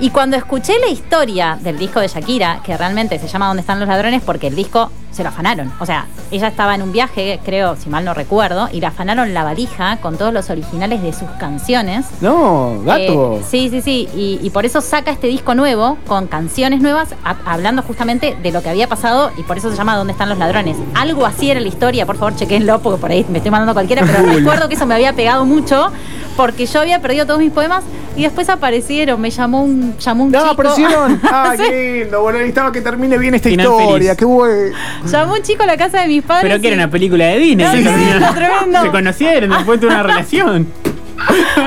Y 0.00 0.10
cuando 0.10 0.36
escuché 0.36 0.78
la 0.80 0.88
historia 0.88 1.56
del 1.62 1.78
disco 1.78 2.00
de 2.00 2.08
Shakira, 2.08 2.60
que 2.62 2.76
realmente 2.76 3.18
se 3.18 3.26
llama 3.26 3.46
¿Dónde 3.46 3.62
están 3.62 3.80
los 3.80 3.88
ladrones? 3.88 4.20
Porque 4.22 4.48
el 4.48 4.54
disco 4.56 4.90
se 5.14 5.22
lo 5.22 5.28
afanaron. 5.30 5.72
O 5.80 5.86
sea, 5.86 6.06
ella 6.30 6.48
estaba 6.48 6.74
en 6.74 6.82
un 6.82 6.92
viaje, 6.92 7.40
creo, 7.44 7.76
si 7.76 7.88
mal 7.88 8.04
no 8.04 8.12
recuerdo, 8.14 8.68
y 8.72 8.80
le 8.80 8.86
afanaron 8.86 9.32
la 9.32 9.44
valija 9.44 9.96
con 9.98 10.18
todos 10.18 10.32
los 10.32 10.50
originales 10.50 11.02
de 11.02 11.12
sus 11.12 11.28
canciones. 11.38 12.06
No, 12.20 12.80
gato. 12.84 13.38
Eh, 13.38 13.42
sí, 13.48 13.68
sí, 13.70 13.80
sí. 13.80 14.08
Y, 14.14 14.40
y 14.42 14.50
por 14.50 14.66
eso 14.66 14.80
saca 14.80 15.10
este 15.10 15.28
disco 15.28 15.54
nuevo 15.54 15.96
con 16.06 16.26
canciones 16.26 16.80
nuevas, 16.80 17.14
a- 17.24 17.36
hablando 17.46 17.82
justamente 17.82 18.36
de 18.42 18.50
lo 18.52 18.62
que 18.62 18.70
había 18.70 18.88
pasado 18.88 19.30
y 19.38 19.42
por 19.44 19.56
eso 19.56 19.70
se 19.70 19.76
llama 19.76 19.96
¿Dónde 19.96 20.12
están 20.12 20.28
los 20.28 20.38
ladrones? 20.38 20.76
Algo 20.94 21.24
así 21.26 21.50
era 21.50 21.60
la 21.60 21.68
historia, 21.68 22.06
por 22.06 22.16
favor, 22.16 22.34
chequenlo, 22.34 22.80
porque 22.80 23.00
por 23.00 23.10
ahí 23.10 23.24
me 23.30 23.38
estoy 23.38 23.50
mandando 23.50 23.74
cualquiera, 23.74 24.02
pero 24.04 24.26
recuerdo 24.32 24.68
que 24.68 24.74
eso 24.74 24.86
me 24.86 24.94
había 24.94 25.12
pegado 25.12 25.44
mucho 25.44 25.92
porque 26.36 26.66
yo 26.66 26.80
había 26.80 27.00
perdido 27.00 27.26
todos 27.26 27.40
mis 27.40 27.50
poemas 27.52 27.84
y 28.16 28.22
después 28.22 28.48
aparecieron, 28.48 29.20
me 29.20 29.30
llamó 29.30 29.62
un, 29.64 29.96
llamó 29.98 30.24
un 30.24 30.30
No, 30.32 30.38
chico. 30.40 30.50
aparecieron. 30.52 31.20
Ah, 31.30 31.54
Sí. 31.56 31.62
qué 31.68 32.00
lindo. 32.02 32.22
Bueno, 32.22 32.38
necesitaba 32.38 32.72
que 32.72 32.80
termine 32.80 33.18
bien 33.18 33.34
esta 33.34 33.48
Final 33.48 33.66
historia. 33.66 33.92
feliz. 33.92 34.16
Qué 34.16 34.24
bueno. 34.24 34.76
Llamó 35.06 35.32
un 35.34 35.42
chico 35.42 35.62
a 35.62 35.66
la 35.66 35.76
casa 35.76 36.00
de 36.02 36.08
mis 36.08 36.22
padres. 36.22 36.48
Pero 36.50 36.60
que 36.60 36.66
era 36.68 36.76
una 36.76 36.90
película 36.90 37.26
de 37.26 37.38
Disney. 37.38 37.66
No, 37.66 37.72
se 37.72 38.34
tremendo. 38.34 38.82
Se 38.82 38.90
conocieron, 38.90 39.50
después 39.50 39.80
tuvo 39.80 39.90
una 39.90 40.02
relación. 40.04 40.66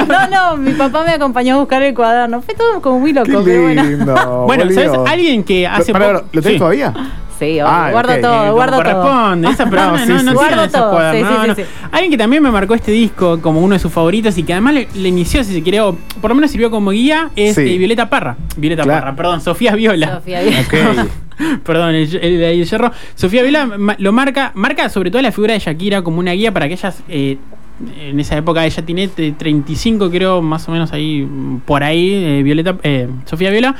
No, 0.07 0.27
no, 0.29 0.57
mi 0.57 0.71
papá 0.73 1.03
me 1.03 1.11
acompañó 1.13 1.55
a 1.55 1.59
buscar 1.59 1.81
el 1.81 1.93
cuaderno. 1.95 2.41
Fue 2.41 2.53
todo 2.53 2.81
como 2.81 2.99
muy 2.99 3.13
loco, 3.13 3.27
Qué 3.31 3.37
pero 3.45 3.61
bueno. 3.63 3.83
lindo. 3.83 4.43
bueno, 4.45 4.65
volvió. 4.65 4.91
¿sabes? 4.93 5.11
Alguien 5.11 5.43
que 5.43 5.65
hace 5.65 5.93
poco- 5.93 6.23
¿Lo 6.31 6.41
tenés 6.41 6.53
Sí. 6.53 6.59
todavía? 6.59 6.93
Sí, 7.39 7.59
Ah, 7.59 7.89
guardo 7.91 8.17
todo, 8.19 8.47
Eh, 8.47 8.51
guardo 8.51 8.81
todo. 8.81 9.01
corresponde. 9.01 9.49
Esa 9.49 9.69
persona 9.69 9.91
No, 9.91 9.97
no, 9.97 10.05
sí, 10.05 10.07
no, 10.11 10.17
sí, 10.17 10.23
tiene 10.23 10.29
sí. 10.31 10.35
Guardo 10.35 10.61
esos 10.63 10.71
todo, 10.71 10.91
cuadernos, 10.91 11.29
sí, 11.31 11.37
sí, 11.41 11.47
no, 11.47 11.55
sí. 11.55 11.61
Alguien 11.91 12.11
que 12.11 12.17
también 12.17 12.43
me 12.43 12.51
marcó 12.51 12.73
este 12.73 12.91
disco 12.91 13.39
como 13.41 13.59
uno 13.61 13.73
de 13.75 13.79
sus 13.79 13.91
favoritos 13.91 14.37
y 14.37 14.43
que 14.43 14.53
además 14.53 14.73
le, 14.73 14.87
le 14.95 15.09
inició, 15.09 15.43
si 15.43 15.53
se 15.53 15.61
quiere, 15.61 15.81
o 15.81 15.95
por 16.21 16.29
lo 16.31 16.35
menos 16.35 16.49
sirvió 16.51 16.71
como 16.71 16.91
guía, 16.91 17.29
es 17.35 17.55
Sí. 17.55 17.61
eh, 17.61 17.77
Violeta 17.77 18.09
Parra. 18.09 18.35
Violeta 18.57 18.83
Claro. 18.83 19.01
Parra, 19.01 19.15
perdón, 19.15 19.41
Sofía 19.41 19.75
Viola. 19.75 20.15
Sofía 20.15 20.41
Viola. 20.41 21.07
Perdón, 21.63 21.93
el, 21.93 22.15
el, 22.15 22.41
el 22.41 22.65
yerro. 22.65 22.91
Sofía 23.13 23.43
Viola 23.43 23.67
ma- 23.67 23.95
lo 23.99 24.11
marca, 24.11 24.51
marca 24.55 24.89
sobre 24.89 25.11
todo 25.11 25.21
la 25.21 25.31
figura 25.31 25.53
de 25.53 25.59
Shakira 25.59 26.01
como 26.01 26.17
una 26.17 26.31
guía 26.31 26.51
para 26.51 26.67
que 26.67 26.73
ellas, 26.73 27.03
eh, 27.09 27.37
en 27.99 28.19
esa 28.19 28.35
época 28.37 28.65
ella 28.65 28.83
tiene 28.85 29.09
eh, 29.17 29.33
35 29.37 30.09
creo, 30.09 30.41
más 30.41 30.67
o 30.67 30.71
menos 30.71 30.93
ahí, 30.93 31.27
por 31.65 31.83
ahí, 31.83 32.11
eh, 32.13 32.41
Violeta, 32.43 32.75
eh, 32.83 33.07
Sofía 33.25 33.49
Viola. 33.51 33.75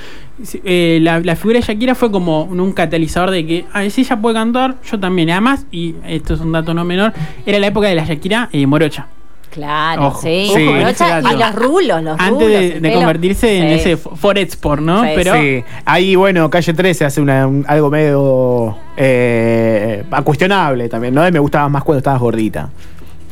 Eh, 0.63 0.99
la, 1.01 1.19
la 1.19 1.35
figura 1.35 1.59
de 1.59 1.65
Shakira 1.65 1.95
fue 1.95 2.11
como 2.11 2.43
un, 2.43 2.71
catalizador 2.73 3.31
de 3.31 3.45
que, 3.45 3.65
a 3.73 3.79
ver, 3.81 3.91
si 3.91 4.01
ella 4.01 4.17
puede 4.17 4.35
cantar, 4.35 4.75
yo 4.89 4.99
también. 4.99 5.29
Y 5.29 5.31
Además, 5.31 5.65
y 5.71 5.95
esto 6.05 6.35
es 6.35 6.39
un 6.41 6.51
dato 6.51 6.73
no 6.73 6.85
menor, 6.85 7.13
era 7.45 7.57
la 7.59 7.67
época 7.67 7.87
de 7.87 7.95
la 7.95 8.05
Shakira 8.05 8.49
eh, 8.51 8.67
morocha. 8.67 9.07
Claro, 9.49 10.07
Ojo. 10.07 10.21
sí. 10.21 10.51
Sí. 10.53 10.63
Morocha 10.65 11.19
y 11.21 11.37
los 11.37 11.55
rulos, 11.55 12.03
los 12.03 12.19
Antes 12.19 12.29
rulos, 12.47 12.49
de, 12.49 12.79
de 12.79 12.93
convertirse 12.93 13.57
en 13.57 13.67
ese 13.67 13.97
Forexport, 13.97 14.81
¿no? 14.81 15.01
Sí. 15.03 15.09
Pero 15.15 15.33
Sí, 15.33 15.63
ahí 15.85 16.15
bueno, 16.15 16.47
Calle 16.51 16.73
13 16.73 17.05
hace 17.05 17.21
una, 17.21 17.47
un- 17.47 17.65
algo 17.67 17.89
medio 17.89 18.77
eh, 18.95 20.03
cuestionable 20.23 20.89
también, 20.89 21.15
¿no? 21.15 21.21
Me 21.31 21.39
gustaba 21.39 21.67
más 21.69 21.83
cuando 21.83 21.97
estabas 21.99 22.19
gordita. 22.19 22.69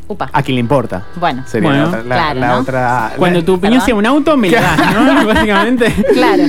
Upa. 0.08 0.30
¿A 0.32 0.44
quién 0.44 0.56
le 0.56 0.60
importa? 0.62 1.04
Bueno, 1.20 1.44
Sería 1.48 1.70
Bueno, 1.70 1.84
la, 1.84 1.88
otra- 1.90 2.04
la- 2.04 2.16
claro, 2.16 2.40
la 2.40 2.48
¿no? 2.48 2.58
otra. 2.60 3.12
cuando 3.18 3.44
tu 3.44 3.54
opinión 3.56 3.80
¿Perdón? 3.82 3.86
sea 3.86 3.96
un 3.96 4.06
auto, 4.06 4.38
me 4.38 4.50
la 4.52 4.62
das, 4.62 4.94
¿no? 4.94 5.26
Básicamente. 5.34 5.92
claro. 6.14 6.44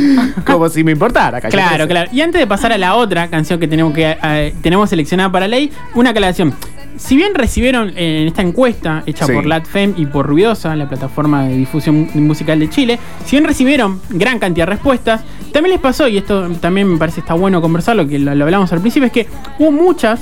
Como 0.44 0.68
si 0.68 0.84
me 0.84 0.92
importara, 0.92 1.40
Claro, 1.40 1.86
13. 1.86 1.88
claro. 1.88 2.10
Y 2.12 2.20
antes 2.20 2.38
de 2.38 2.46
pasar 2.46 2.72
a 2.72 2.78
la 2.78 2.94
otra 2.96 3.28
canción 3.28 3.58
que 3.58 3.66
tenemos 3.66 3.94
que 3.94 4.16
eh, 4.22 4.54
tenemos 4.62 4.90
seleccionada 4.90 5.32
para 5.32 5.48
ley, 5.48 5.72
una 5.94 6.10
aclaración. 6.10 6.54
si 6.98 7.16
bien 7.16 7.34
recibieron 7.34 7.92
eh, 7.96 8.22
en 8.22 8.28
esta 8.28 8.42
encuesta 8.42 9.02
hecha 9.06 9.24
Sí. 9.26 9.32
por 9.32 9.46
LatFem 9.46 9.94
y 9.96 10.04
por 10.06 10.26
Ruidosa, 10.26 10.76
la 10.76 10.86
plataforma 10.88 11.44
de 11.44 11.56
difusión 11.56 12.08
musical 12.14 12.58
de 12.58 12.68
Chile, 12.68 12.98
si 13.24 13.36
bien 13.36 13.44
recibieron 13.46 14.00
gran 14.10 14.38
cantidad 14.38 14.66
de 14.66 14.72
respuestas, 14.72 15.22
también 15.52 15.72
les 15.72 15.80
pasó, 15.80 16.08
y 16.08 16.18
esto 16.18 16.48
también 16.60 16.88
me 16.92 16.98
parece 16.98 17.20
está 17.20 17.32
bueno 17.32 17.62
conversarlo, 17.62 18.06
que 18.06 18.18
lo, 18.18 18.34
lo 18.34 18.44
hablamos 18.44 18.70
al 18.72 18.80
principio, 18.80 19.06
es 19.06 19.12
que 19.12 19.26
hubo 19.58 19.72
muchas 19.72 20.20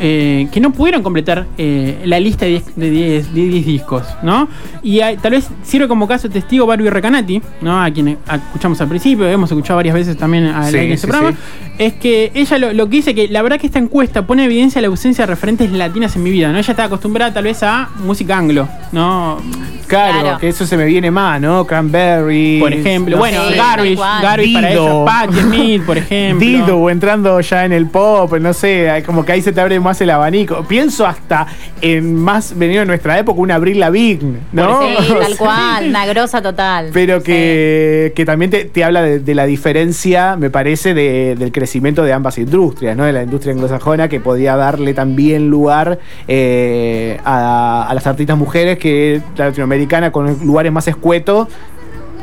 eh, 0.00 0.48
que 0.52 0.60
no 0.60 0.72
pudieron 0.72 1.02
completar 1.02 1.46
eh, 1.58 2.00
la 2.04 2.18
lista 2.20 2.44
de 2.44 2.52
10 2.52 2.76
de 2.76 2.90
10 2.90 3.34
de 3.34 3.40
10 3.48 3.66
discos, 3.66 4.02
¿no? 4.22 4.48
Y 4.82 5.00
hay- 5.00 5.16
tal 5.16 5.32
vez 5.32 5.48
sirve 5.62 5.88
como 5.88 6.06
caso 6.06 6.28
testigo 6.28 6.66
Barbie 6.66 6.90
Recanati, 6.90 7.40
¿no? 7.60 7.80
A 7.82 7.90
quien 7.90 8.18
escuchamos 8.32 8.80
al 8.80 8.88
principio, 8.88 9.28
hemos 9.28 9.50
escuchado 9.50 9.76
varias 9.76 9.94
veces 9.94 10.16
también 10.16 10.46
a- 10.46 10.70
Sí, 10.70 10.76
en 10.76 10.92
este 10.92 11.06
sí, 11.06 11.10
programa, 11.10 11.32
sí. 11.36 11.38
es 11.78 11.92
que 11.94 12.30
ella 12.34 12.58
lo, 12.58 12.72
lo 12.72 12.84
que 12.88 12.96
dice 12.96 13.14
que 13.14 13.28
la 13.28 13.42
verdad 13.42 13.58
que 13.58 13.66
esta 13.66 13.78
encuesta 13.78 14.26
pone 14.26 14.42
en 14.44 14.50
evidencia 14.50 14.80
la 14.80 14.88
ausencia 14.88 15.24
de 15.26 15.26
referentes 15.32 15.70
latinas 15.72 16.14
en 16.16 16.22
mi 16.22 16.30
vida, 16.30 16.52
¿no? 16.52 16.58
Ella 16.58 16.70
estaba 16.72 16.86
acostumbrada 16.86 17.32
tal 17.32 17.44
vez 17.44 17.62
a 17.62 17.88
música 18.04 18.36
anglo, 18.38 18.68
¿no? 18.92 19.38
Claro, 19.86 20.20
Claro. 20.20 20.38
que 20.38 20.48
eso 20.48 20.66
se 20.66 20.76
me 20.76 20.84
viene 20.84 21.10
más, 21.10 21.40
¿no? 21.40 21.66
Cranberry. 21.66 22.58
Por 22.60 22.72
ejemplo, 22.72 23.16
no 23.16 23.18
bueno. 23.20 23.40
Sí, 23.48 23.54
Garbage. 23.56 23.94
Garbage 23.96 24.52
para 24.52 24.68
Dido. 24.68 24.86
ellos, 24.86 25.04
Patti 25.06 25.40
Smith, 25.40 25.82
por 25.84 25.98
ejemplo. 25.98 26.46
Dido 26.46 26.78
o 26.78 26.90
entrando 26.90 27.40
ya 27.40 27.64
en 27.64 27.72
el 27.72 27.86
pop, 27.86 28.32
no 28.38 28.52
sé, 28.52 29.02
como 29.06 29.24
que 29.24 29.32
ahí 29.32 29.42
se 29.42 29.52
te 29.52 29.60
abre 29.60 29.78
más 29.80 30.00
el 30.00 30.10
abanico. 30.10 30.64
Pienso 30.68 31.06
hasta 31.06 31.46
en 31.80 32.14
más 32.16 32.56
venido 32.56 32.82
en 32.82 32.88
nuestra 32.88 33.18
época, 33.18 33.40
una 33.40 33.54
Abril 33.56 33.80
Lavigne, 33.80 34.38
¿no? 34.52 34.80
Sí, 34.82 34.94
O 35.12 35.14
tal 35.18 35.26
sea, 35.28 35.36
cual, 35.36 35.88
una 35.88 36.06
grosa 36.06 36.42
total. 36.42 36.90
Pero 36.92 37.22
que, 37.22 38.12
que 38.16 38.24
también 38.24 38.50
te, 38.50 38.64
te 38.66 38.84
habla 38.84 39.02
de, 39.02 39.20
de 39.20 39.34
la 39.34 39.46
diferencia, 39.46 40.36
me 40.36 40.50
parece, 40.50 40.94
de- 40.94 41.34
del 41.36 41.52
crecimiento 41.52 42.02
de 42.02 42.12
ambas 42.12 42.38
industrias, 42.38 42.96
¿no? 42.96 43.04
De 43.04 43.12
la 43.12 43.22
industria 43.22 43.52
anglosajona, 43.52 44.08
que 44.08 44.20
podía 44.20 44.56
darle 44.56 44.94
también 44.94 45.48
lugar 45.48 45.98
eh, 46.28 47.18
a, 47.24 47.86
a 47.88 47.94
las 47.94 48.06
artistas 48.06 48.36
mujeres, 48.36 48.78
que 48.78 49.20
la 49.36 49.52
latinoamericana, 49.76 50.10
con 50.12 50.38
lugares 50.46 50.72
más 50.72 50.88
escuetos, 50.88 51.48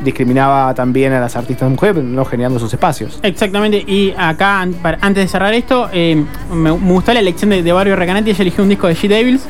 discriminaba 0.02 0.74
también 0.74 1.12
a 1.12 1.20
las 1.20 1.36
artistas 1.36 1.70
mujeres, 1.70 2.02
no 2.02 2.24
generando 2.24 2.58
sus 2.58 2.72
espacios. 2.72 3.18
Exactamente, 3.22 3.78
y 3.86 4.12
acá, 4.16 4.60
antes 4.60 5.14
de 5.14 5.28
cerrar 5.28 5.54
esto, 5.54 5.88
eh, 5.92 6.22
me, 6.52 6.72
me 6.72 6.92
gustó 6.92 7.12
la 7.14 7.20
elección 7.20 7.50
de, 7.50 7.62
de 7.62 7.72
Barrio 7.72 7.96
Recanati. 7.96 8.30
Ella 8.30 8.42
eligió 8.42 8.64
un 8.64 8.70
disco 8.70 8.88
de 8.88 8.96
G-Devils, 8.96 9.42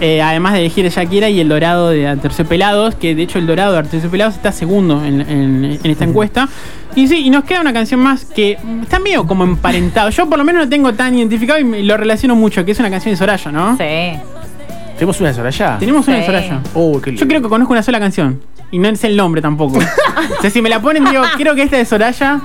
eh, 0.00 0.20
además 0.22 0.52
de 0.52 0.60
elegir 0.60 0.86
Shakira 0.88 1.28
y 1.30 1.40
El 1.40 1.48
Dorado 1.48 1.88
de 1.88 2.06
Aterciopelados, 2.06 2.94
que 2.96 3.14
de 3.14 3.22
hecho 3.22 3.38
El 3.38 3.46
Dorado 3.46 3.72
de 3.72 3.78
Aterciopelados 3.78 4.34
está 4.36 4.52
segundo 4.52 5.02
en, 5.04 5.20
en- 5.22 5.78
en 5.82 5.90
esta 5.90 6.04
encuesta. 6.04 6.48
Y 6.94 7.08
sí, 7.08 7.26
y 7.26 7.30
nos 7.30 7.44
queda 7.44 7.60
una 7.60 7.72
canción 7.72 8.00
más 8.00 8.24
que 8.24 8.58
está 8.82 8.98
medio 8.98 9.26
como 9.26 9.44
emparentado. 9.44 10.10
Yo 10.10 10.28
por 10.28 10.38
lo 10.38 10.44
menos 10.44 10.64
lo 10.64 10.68
tengo 10.68 10.92
tan 10.94 11.16
identificado 11.16 11.58
y 11.60 11.82
lo 11.82 11.96
relaciono 11.96 12.34
mucho, 12.36 12.64
que 12.64 12.72
es 12.72 12.78
una 12.80 12.90
canción 12.90 13.12
de 13.12 13.16
Soraya, 13.16 13.50
¿no? 13.52 13.76
Sí. 13.76 13.84
¿Tenemos 14.98 15.20
una 15.20 15.28
de 15.30 15.34
Soraya? 15.36 15.76
Tenemos 15.78 16.06
una 16.08 16.16
de 16.16 16.22
Sí. 16.22 16.26
Soraya. 16.26 16.60
Oh, 16.74 17.00
qué 17.00 17.10
lindo. 17.10 17.20
Yo 17.24 17.28
creo 17.28 17.40
que 17.42 17.48
conozco 17.48 17.72
una 17.72 17.82
sola 17.82 18.00
canción. 18.00 18.40
Y 18.70 18.78
no 18.78 18.94
sé 18.96 19.06
el 19.06 19.16
nombre 19.16 19.40
tampoco. 19.40 19.78
o 20.38 20.40
sea, 20.42 20.50
si 20.50 20.60
me 20.60 20.68
la 20.68 20.80
ponen, 20.82 21.04
digo, 21.04 21.22
creo 21.36 21.54
que 21.54 21.62
esta 21.62 21.76
de 21.76 21.84
Soraya. 21.84 22.40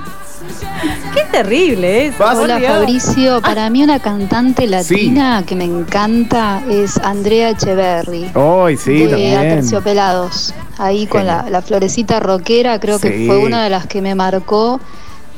Qué 1.14 1.22
terrible 1.30 2.06
es. 2.08 2.14
Hola 2.20 2.60
Fabricio, 2.60 3.40
para 3.40 3.70
mí 3.70 3.82
una 3.82 3.98
cantante 3.98 4.66
latina 4.66 5.42
que 5.46 5.54
me 5.56 5.64
encanta 5.64 6.62
es 6.68 6.98
Andrea 6.98 7.50
Echeverry. 7.50 8.30
Hoy 8.34 8.76
sí, 8.76 9.04
de 9.04 9.08
también. 9.08 9.38
Aterciopelados. 9.38 10.54
Ahí 10.78 11.06
con 11.06 11.24
la, 11.26 11.46
la 11.48 11.62
florecita 11.62 12.20
rockera, 12.20 12.78
creo 12.80 12.98
Sí. 12.98 13.08
que 13.08 13.24
fue 13.26 13.38
una 13.38 13.64
de 13.64 13.70
las 13.70 13.86
que 13.86 14.00
me 14.02 14.14
marcó. 14.14 14.80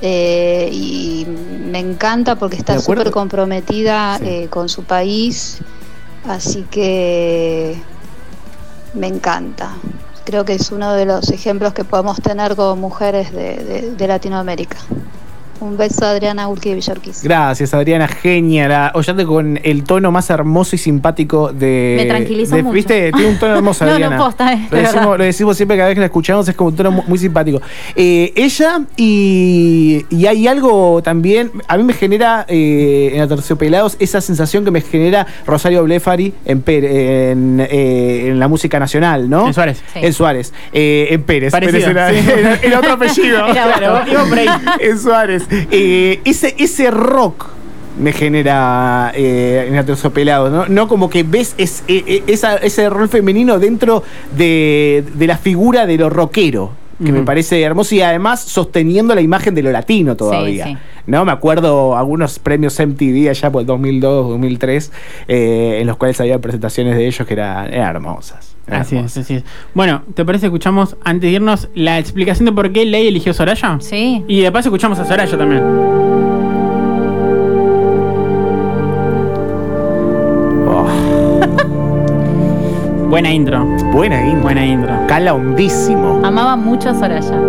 eh, 0.03 0.69
y 0.73 1.27
me 1.71 1.79
encanta 1.79 2.35
porque 2.37 2.57
está 2.57 2.75
acuerdo- 2.75 3.01
súper 3.05 3.11
comprometida 3.13 4.19
Sí. 4.19 4.25
eh, 4.27 4.47
con 4.51 4.69
su 4.69 4.85
país. 4.85 5.59
Así 6.29 6.63
que 6.71 7.77
me 8.95 9.07
encanta. 9.07 9.71
Creo 10.25 10.45
que 10.45 10.55
es 10.55 10.73
uno 10.73 10.93
de 10.95 11.05
los 11.07 11.31
ejemplos 11.31 11.73
que 11.73 11.85
podemos 11.85 12.21
tener 12.21 12.57
como 12.57 12.75
mujeres 12.75 13.33
de, 13.33 13.93
de- 13.97 14.09
Latinoamérica. 14.09 14.77
Un 15.61 15.77
beso 15.77 16.05
a 16.05 16.11
Adriana 16.11 16.49
Urqui 16.49 16.69
de 16.71 16.75
Villorquis. 16.77 17.23
Gracias, 17.23 17.73
Adriana, 17.75 18.07
genia, 18.09 18.69
la 18.69 18.93
oyente 18.95 19.25
con 19.25 19.59
el 19.63 19.85
tono 19.85 20.11
más 20.13 20.29
hermoso 20.31 20.77
y 20.77 20.79
simpático 20.79 21.53
de. 21.53 21.95
Me 21.99 22.07
tranquilizó 22.07 22.57
de- 22.57 22.63
mucho. 22.63 22.75
¿Viste? 22.75 23.11
Tiene 23.13 23.29
un 23.31 23.39
tono 23.39 23.55
hermoso, 23.57 23.85
No, 23.85 23.91
no, 23.91 23.95
Adriana. 23.95 24.19
posta, 24.19 24.53
eh, 24.53 24.69
lo, 24.71 24.77
de 24.77 24.83
decimos, 24.83 25.05
verdad. 25.07 25.19
lo 25.19 25.25
decimos 25.25 25.57
siempre 25.57 25.77
cada 25.77 25.89
vez 25.89 25.95
que 25.95 26.01
la 26.01 26.07
escuchamos, 26.07 26.49
es 26.49 26.55
como 26.55 26.69
un 26.71 26.77
tono 26.77 26.91
mu- 26.91 27.03
muy 27.07 27.19
simpático. 27.19 27.61
Eh, 27.95 28.33
ella 28.37 28.81
y, 28.97 30.05
y 30.11 30.27
hay 30.27 30.47
algo 30.47 31.01
también, 31.03 31.51
a 31.69 31.77
mí 31.77 31.85
me 31.85 31.93
genera 31.95 32.45
eh, 32.49 33.13
en 33.15 33.21
Aterciopelados 33.23 33.97
esa 33.99 34.21
sensación 34.21 34.65
que 34.65 34.71
me 34.71 34.81
genera 34.83 35.27
Rosario 35.47 35.83
Blefari 35.85 36.35
en, 36.45 36.65
Pérez- 36.65 36.91
en, 37.33 37.61
eh, 37.71 38.29
en 38.29 38.39
la 38.39 38.49
música 38.49 38.79
nacional, 38.79 39.31
¿no? 39.31 39.47
En 39.47 39.55
Suárez. 39.55 39.83
Sí. 39.93 40.01
En 40.03 40.13
Suárez. 40.13 40.53
Eh, 40.73 41.09
en 41.11 41.23
Pérez. 41.23 41.51
Parecido, 41.53 41.89
Pérez 41.89 41.91
era, 41.91 42.11
sí. 42.11 42.31
era- 42.41 42.55
era 42.63 42.79
otro 42.79 42.93
apellido. 42.93 43.47
Era 43.47 43.65
ahí. 44.05 44.47
en 44.81 44.99
Suárez. 44.99 45.46
Eh, 45.71 46.21
ese, 46.25 46.55
ese 46.59 46.91
rock 46.91 47.47
me 47.99 48.13
genera 48.13 49.11
eh, 49.15 49.67
en 49.69 49.77
Aterciopelados, 49.77 50.53
¿no? 50.53 50.67
No 50.67 50.87
como 50.89 51.09
que 51.09 51.23
ves 51.23 51.55
es- 51.57 51.83
eh, 51.89 52.23
eh, 52.27 52.39
ese 52.63 52.91
rol 52.91 53.09
femenino 53.09 53.59
dentro 53.59 54.03
de, 54.37 55.05
de 55.15 55.27
la 55.27 55.39
figura 55.39 55.87
de 55.87 55.97
lo 55.97 56.11
rockero. 56.11 56.73
Que 57.05 57.13
me 57.13 57.23
parece 57.23 57.61
hermoso 57.61 57.95
y 57.95 58.01
además 58.01 58.41
sosteniendo 58.41 59.15
la 59.15 59.21
imagen 59.21 59.55
de 59.55 59.63
lo 59.63 59.71
latino 59.71 60.17
todavía. 60.17 60.67
sí. 60.67 60.77
¿No? 61.07 61.25
Me 61.25 61.31
acuerdo 61.31 61.97
algunos 61.97 62.39
premios 62.39 62.81
MTV 62.81 63.29
allá 63.31 63.53
por 63.53 63.61
el 63.61 63.67
2002, 63.67 64.29
2003, 64.31 64.93
eh, 65.29 65.79
en 65.81 65.87
los 65.87 65.97
cuales 65.97 66.21
había 66.21 66.41
presentaciones 66.41 66.97
de 66.97 67.07
ellos 67.07 67.27
que 67.27 67.35
eran, 67.35 67.73
eran 67.73 67.97
hermosas. 67.97 68.57
eran 68.67 68.81
Así 68.81 68.97
es, 68.97 69.17
así 69.17 69.35
es. 69.35 69.45
Bueno, 69.73 70.03
¿te 70.15 70.25
parece 70.25 70.47
escuchamos 70.47 70.97
antes 71.05 71.31
de 71.31 71.37
irnos 71.37 71.69
la 71.75 71.99
explicación 71.99 72.47
de 72.47 72.53
por 72.53 72.73
qué 72.73 72.85
Ley 72.85 73.07
eligió 73.07 73.33
Soraya? 73.33 73.79
Sí. 73.81 74.25
Y 74.27 74.41
de 74.41 74.51
paso 74.51 74.69
escuchamos 74.69 74.99
a 74.99 75.05
Soraya 75.05 75.39
también. 75.39 75.96
Buena 83.17 83.33
intro. 83.33 83.65
buena 83.95 84.23
intro. 84.27 84.43
Buena 84.43 84.67
intro. 84.67 85.07
Cala 85.09 85.33
hondísimo. 85.33 86.21
Amaba 86.23 86.55
mucho 86.55 86.91
a 86.91 86.93
Soraya. 86.93 87.33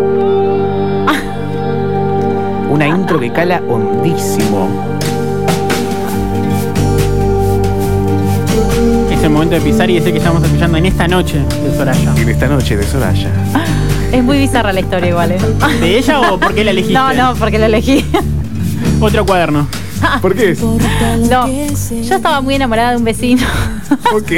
Una 2.72 2.88
intro 2.88 3.20
que 3.20 3.30
cala 3.34 3.62
hondísimo. 3.68 4.70
Es 9.12 9.22
el 9.22 9.30
momento 9.30 9.56
de 9.56 9.62
pisar 9.62 9.90
y 9.90 9.96
decir 9.96 10.14
que 10.14 10.20
estamos 10.20 10.42
escuchando 10.42 10.78
en 10.78 10.86
esta 10.86 11.06
noche 11.06 11.40
de 11.40 11.76
Soraya. 11.76 12.14
En 12.16 12.30
esta 12.30 12.48
noche 12.48 12.78
de 12.78 12.84
Soraya. 12.84 13.30
Es 14.14 14.24
muy 14.24 14.38
bizarra 14.38 14.72
la 14.72 14.80
historia 14.80 15.10
igual, 15.10 15.32
¿eh? 15.34 15.40
¿De 15.82 15.98
ella 15.98 16.22
o 16.32 16.40
por 16.40 16.56
qué 16.56 16.64
la 16.64 16.72
elegiste? 16.72 16.94
No, 16.94 17.14
no, 17.14 17.36
porque 17.36 17.60
la 17.60 17.66
elegí. 17.66 18.06
Otro 19.02 19.26
cuaderno. 19.26 19.68
¿Por 20.22 20.36
qué? 20.36 20.56
No, 21.30 21.48
yo 21.48 22.16
estaba 22.16 22.42
muy 22.42 22.56
enamorada 22.56 22.92
de 22.92 22.98
un 22.98 23.04
vecino. 23.04 23.42
Ok. 24.14 24.32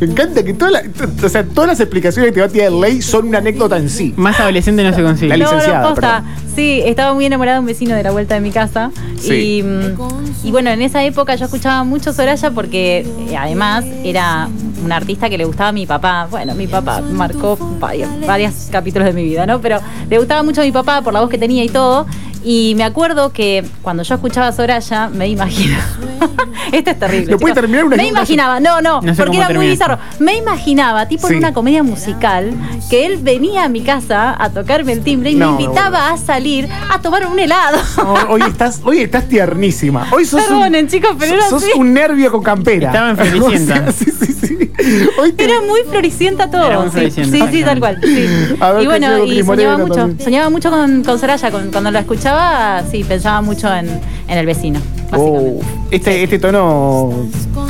Me 0.00 0.06
encanta 0.06 0.42
que 0.44 0.52
toda 0.54 0.70
la- 0.72 0.82
t- 0.82 1.26
o 1.26 1.28
sea, 1.28 1.44
todas 1.44 1.68
las 1.68 1.80
explicaciones 1.80 2.30
que 2.30 2.34
te 2.34 2.40
va 2.40 2.46
a 2.46 2.50
tirar 2.50 2.72
Ley 2.72 3.00
son 3.02 3.28
una 3.28 3.38
anécdota 3.38 3.76
en 3.76 3.88
sí. 3.88 4.12
Más 4.16 4.38
adolescente 4.40 4.82
no 4.82 4.94
se 4.94 5.02
consigue. 5.02 5.28
La 5.28 5.36
No, 5.36 5.44
licenciada, 5.44 5.82
no, 5.82 5.88
posta. 5.90 6.24
Sí, 6.54 6.82
estaba 6.84 7.12
muy 7.14 7.24
enamorada 7.26 7.56
de 7.56 7.60
un 7.60 7.66
vecino 7.66 7.94
de 7.94 8.02
la 8.02 8.10
vuelta 8.10 8.34
de 8.34 8.40
mi 8.40 8.50
casa. 8.50 8.90
Sí. 9.20 9.58
Y, 9.58 9.62
mm, 9.62 10.46
y 10.46 10.50
bueno, 10.50 10.70
en 10.70 10.82
esa 10.82 11.04
época 11.04 11.34
yo 11.36 11.44
escuchaba 11.44 11.84
mucho 11.84 12.12
Soraya 12.12 12.50
porque 12.50 13.06
eh, 13.30 13.36
además 13.36 13.84
era 14.04 14.48
un 14.84 14.90
artista 14.92 15.28
que 15.28 15.38
le 15.38 15.44
gustaba 15.44 15.68
a 15.70 15.72
mi 15.72 15.86
papá. 15.86 16.26
Bueno, 16.30 16.54
mi 16.54 16.66
papá 16.66 17.00
marcó 17.00 17.56
varios, 17.78 18.08
varios 18.26 18.52
capítulos 18.70 19.06
de 19.06 19.12
mi 19.12 19.24
vida, 19.24 19.46
¿no? 19.46 19.60
Pero 19.60 19.78
le 20.08 20.18
gustaba 20.18 20.42
mucho 20.42 20.62
a 20.62 20.64
mi 20.64 20.72
papá 20.72 21.02
por 21.02 21.12
la 21.12 21.20
voz 21.20 21.30
que 21.30 21.38
tenía 21.38 21.62
y 21.64 21.68
todo. 21.68 22.06
Y 22.48 22.74
me 22.76 22.84
acuerdo 22.84 23.32
que 23.32 23.64
cuando 23.82 24.04
yo 24.04 24.14
escuchaba 24.14 24.52
Soraya, 24.52 25.08
me 25.08 25.26
imaginaba. 25.28 25.82
Esto 26.72 26.90
es 26.92 26.98
terrible. 27.00 27.32
¿Lo 27.32 27.38
puede 27.40 27.54
terminar 27.54 27.84
una- 27.84 27.96
Me 27.96 28.06
imaginaba, 28.06 28.60
no, 28.60 28.80
no, 28.80 29.00
No 29.02 29.14
sé 29.16 29.20
porque 29.20 29.36
era 29.38 29.50
muy 29.50 29.66
bizarro. 29.66 29.98
Me 30.20 30.36
imaginaba, 30.36 31.06
tipo 31.08 31.26
Sí. 31.26 31.32
en 31.34 31.38
una 31.40 31.52
comedia 31.52 31.82
musical, 31.82 32.52
que 32.88 33.04
él 33.06 33.18
venía 33.20 33.64
a 33.64 33.68
mi 33.68 33.80
casa 33.82 34.36
a 34.40 34.50
tocarme 34.50 34.92
el 34.92 35.02
timbre 35.02 35.32
y 35.32 35.34
No, 35.34 35.56
me 35.56 35.62
invitaba 35.64 36.10
a 36.10 36.16
salir 36.18 36.68
a 36.88 37.00
tomar 37.00 37.26
un 37.26 37.36
helado. 37.40 37.78
No, 37.96 38.14
hoy 38.28 38.42
estás, 38.42 38.80
hoy 38.84 39.00
estás 39.00 39.28
tiernísima. 39.28 40.06
Hoy 40.12 40.24
sos 40.24 40.40
Perdonen, 40.44 40.84
un, 40.84 40.90
chicos, 40.90 41.16
pero 41.18 41.34
era 41.34 41.48
sos 41.48 41.64
así. 41.64 41.72
un 41.76 41.92
nervio 41.92 42.30
con 42.30 42.44
campera. 42.44 42.90
Estaba 42.90 43.10
en 43.10 43.16
sí, 43.92 44.04
sí, 44.04 44.32
Era 45.38 45.60
muy 45.60 45.80
floricienta 45.88 46.50
todo. 46.50 46.66
Era 46.66 46.78
muy 46.78 46.86
sí, 46.88 46.92
floricienta, 46.92 47.36
sí, 47.46 47.56
sí, 47.58 47.64
tal 47.64 47.78
cual. 47.80 47.98
sí. 48.02 48.08
Ver 48.60 48.82
Y 48.82 48.86
bueno, 48.86 49.24
y 49.24 49.42
soñaba 49.42 49.78
mucho. 49.78 49.94
también. 49.94 50.20
Soñaba 50.24 50.50
mucho 50.50 50.70
con, 50.70 51.02
con 51.04 51.18
Soraya. 51.18 51.50
Con- 51.50 51.70
cuando 51.70 51.90
la 51.90 52.00
escuchaba, 52.00 52.82
sí, 52.90 53.04
pensaba 53.04 53.40
mucho 53.42 53.72
en, 53.74 53.88
en 54.28 54.38
el 54.38 54.46
vecino. 54.46 54.80
Oh, 55.12 55.60
este, 55.90 56.22
este 56.24 56.38
tono 56.38 57.10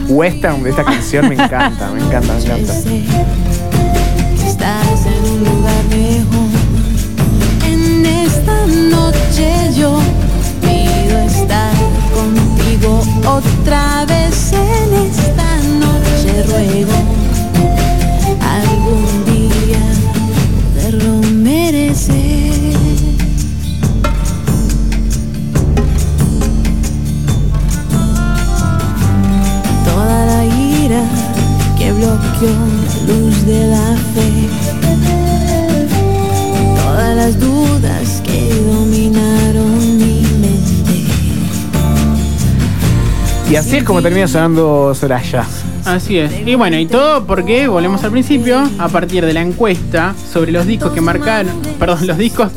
western 0.08 0.62
de 0.62 0.70
esta 0.70 0.84
canción 0.84 1.28
me 1.28 1.34
encanta, 1.34 1.90
me 1.94 2.00
encanta, 2.00 2.32
me 2.32 2.40
encanta. 2.40 2.72
estás 4.46 5.06
en 5.06 5.30
un 5.32 5.38
lugar 5.44 5.84
mejor. 5.90 6.48
En 7.70 8.06
esta 8.06 8.66
noche 8.66 9.52
yo 9.76 9.98
pido 10.62 11.18
estar 11.26 11.72
contigo 12.14 13.02
otra 13.28 14.06
vez. 14.06 14.52
Algún 18.40 19.25
día 19.26 19.82
poderlo 20.75 21.20
merecer. 21.34 22.72
Toda 29.84 30.26
la 30.26 30.44
ira 30.46 31.02
que 31.76 31.92
bloqueó 31.92 32.56
la 32.88 33.12
luz 33.12 33.44
de 33.44 33.66
la 33.66 33.96
fe. 34.14 34.28
Todas 36.82 37.16
las 37.16 37.38
dudas 37.38 38.22
que 38.25 38.48
dominaron 38.64 39.98
mi 39.98 40.22
mente. 40.40 41.04
Y 43.50 43.56
así 43.56 43.76
es 43.76 43.84
como 43.84 44.00
termina 44.00 44.26
sonando 44.26 44.94
Soraya. 44.94 45.44
Así 45.86 46.18
es. 46.18 46.32
Y 46.44 46.56
bueno, 46.56 46.76
y 46.78 46.86
todo 46.86 47.26
porque, 47.26 47.68
volvemos 47.68 48.02
al 48.02 48.10
principio, 48.10 48.60
a 48.78 48.88
partir 48.88 49.24
de 49.24 49.32
la 49.32 49.40
encuesta 49.40 50.14
sobre 50.32 50.50
los 50.50 50.66
discos 50.66 50.92
que 50.92 51.00
marcaron, 51.00 51.52
perdón, 51.78 52.06
los 52.08 52.18
discos 52.18 52.50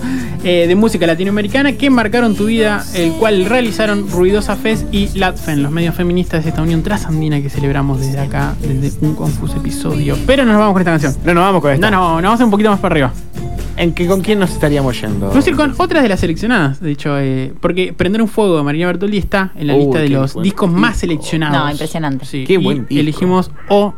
eh, 0.43 0.65
de 0.67 0.75
música 0.75 1.05
latinoamericana 1.05 1.74
que 1.74 1.89
marcaron 1.89 2.36
tu 2.36 2.45
vida, 2.45 2.83
el 2.95 3.12
cual 3.13 3.45
realizaron 3.45 4.09
Ruidosa 4.09 4.55
Fest 4.55 4.88
y 4.91 5.09
LATFEN, 5.17 5.62
los 5.62 5.71
medios 5.71 5.93
feministas 5.93 6.43
de 6.43 6.50
esta 6.50 6.63
unión 6.63 6.81
trasandina 6.81 7.39
que 7.41 7.50
celebramos 7.50 8.00
desde 8.00 8.19
acá, 8.19 8.55
desde 8.62 9.05
un 9.05 9.13
confuso 9.13 9.57
episodio. 9.57 10.17
Pero 10.25 10.43
no 10.43 10.53
nos 10.53 10.59
vamos 10.59 10.74
con 10.74 10.81
esta 10.81 10.91
canción. 10.91 11.15
No 11.24 11.33
nos 11.36 11.43
vamos 11.43 11.62
con 11.62 11.71
esto. 11.74 11.81
No, 11.81 11.91
no, 11.91 12.21
nos 12.21 12.31
vamos 12.31 12.41
un 12.41 12.51
poquito 12.51 12.71
más 12.71 12.79
para 12.79 12.93
arriba. 12.93 13.13
¿En 13.79 13.93
qué, 13.93 14.07
¿Con 14.07 14.19
quién 14.19 14.39
nos 14.39 14.51
estaríamos 14.51 15.00
yendo? 15.00 15.29
Vamos 15.29 15.48
a 15.48 15.50
ir 15.50 15.55
con 15.55 15.74
otras 15.77 16.03
de 16.03 16.09
las 16.09 16.19
seleccionadas, 16.19 16.81
de 16.81 16.91
hecho, 16.91 17.17
eh, 17.17 17.53
porque 17.62 17.93
Prender 17.93 18.21
un 18.21 18.27
Fuego 18.27 18.57
de 18.57 18.63
María 18.63 18.88
Bertoldi 18.88 19.17
está 19.17 19.51
en 19.55 19.67
la 19.67 19.74
lista 19.74 20.00
de 20.00 20.09
los 20.09 20.41
discos 20.43 20.69
más 20.69 20.98
seleccionados. 20.98 21.63
No, 21.63 21.71
impresionante. 21.71 22.25
Sí, 22.25 22.43
Qué 22.45 22.55
y 22.55 22.57
buen 22.57 22.79
disco. 22.86 23.00
elegimos 23.00 23.51
o 23.69 23.93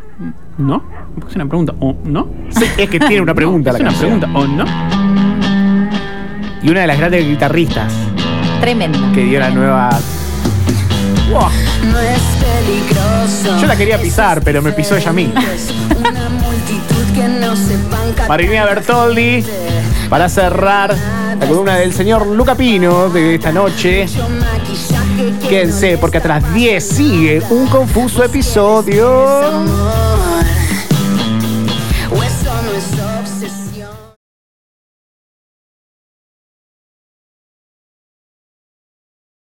no. 0.60 0.84
Es 1.28 1.36
una 1.36 1.48
pregunta, 1.48 1.74
o 1.80 1.96
no. 2.04 2.30
Sí, 2.50 2.66
es 2.78 2.90
que 2.92 3.00
tiene 3.00 3.22
una 3.22 3.34
pregunta 3.42 3.72
es 3.72 3.78
la 3.78 3.82
una 3.82 3.90
canción. 3.90 4.20
pregunta, 4.20 4.40
o 4.40 4.48
no. 4.48 4.66
Y 6.62 6.70
una 6.70 6.82
de 6.82 6.88
las 6.88 7.00
grandes 7.00 7.28
guitarristas 7.28 7.92
Tremendo. 8.60 9.00
que 9.16 9.24
dio 9.24 9.40
la 9.40 9.50
nueva. 9.50 9.90
Wow. 11.32 11.42
No 11.92 12.00
es 12.00 12.22
peligroso. 12.40 13.60
Yo 13.60 13.66
la 13.66 13.76
quería 13.76 14.00
pisar, 14.00 14.44
pero 14.44 14.62
me 14.62 14.74
pisó 14.74 14.96
ella 14.96 15.10
a 15.10 15.14
mí. 15.14 15.28
Marinea 18.28 18.66
Bertoldi, 18.66 19.44
para 20.10 20.30
cerrar 20.30 20.96
la 21.40 21.48
columna 21.48 21.76
del 21.78 21.94
señor 21.94 22.28
Luca 22.28 22.56
Pino 22.56 23.10
de 23.10 23.36
esta 23.36 23.52
noche. 23.52 24.06
Quédense, 25.48 25.98
porque 25.98 26.18
hasta 26.18 26.30
las 26.40 26.54
10 26.54 26.88
sigue 26.88 27.42
un 27.50 27.68
confuso 27.68 28.24
episodio. 28.24 30.01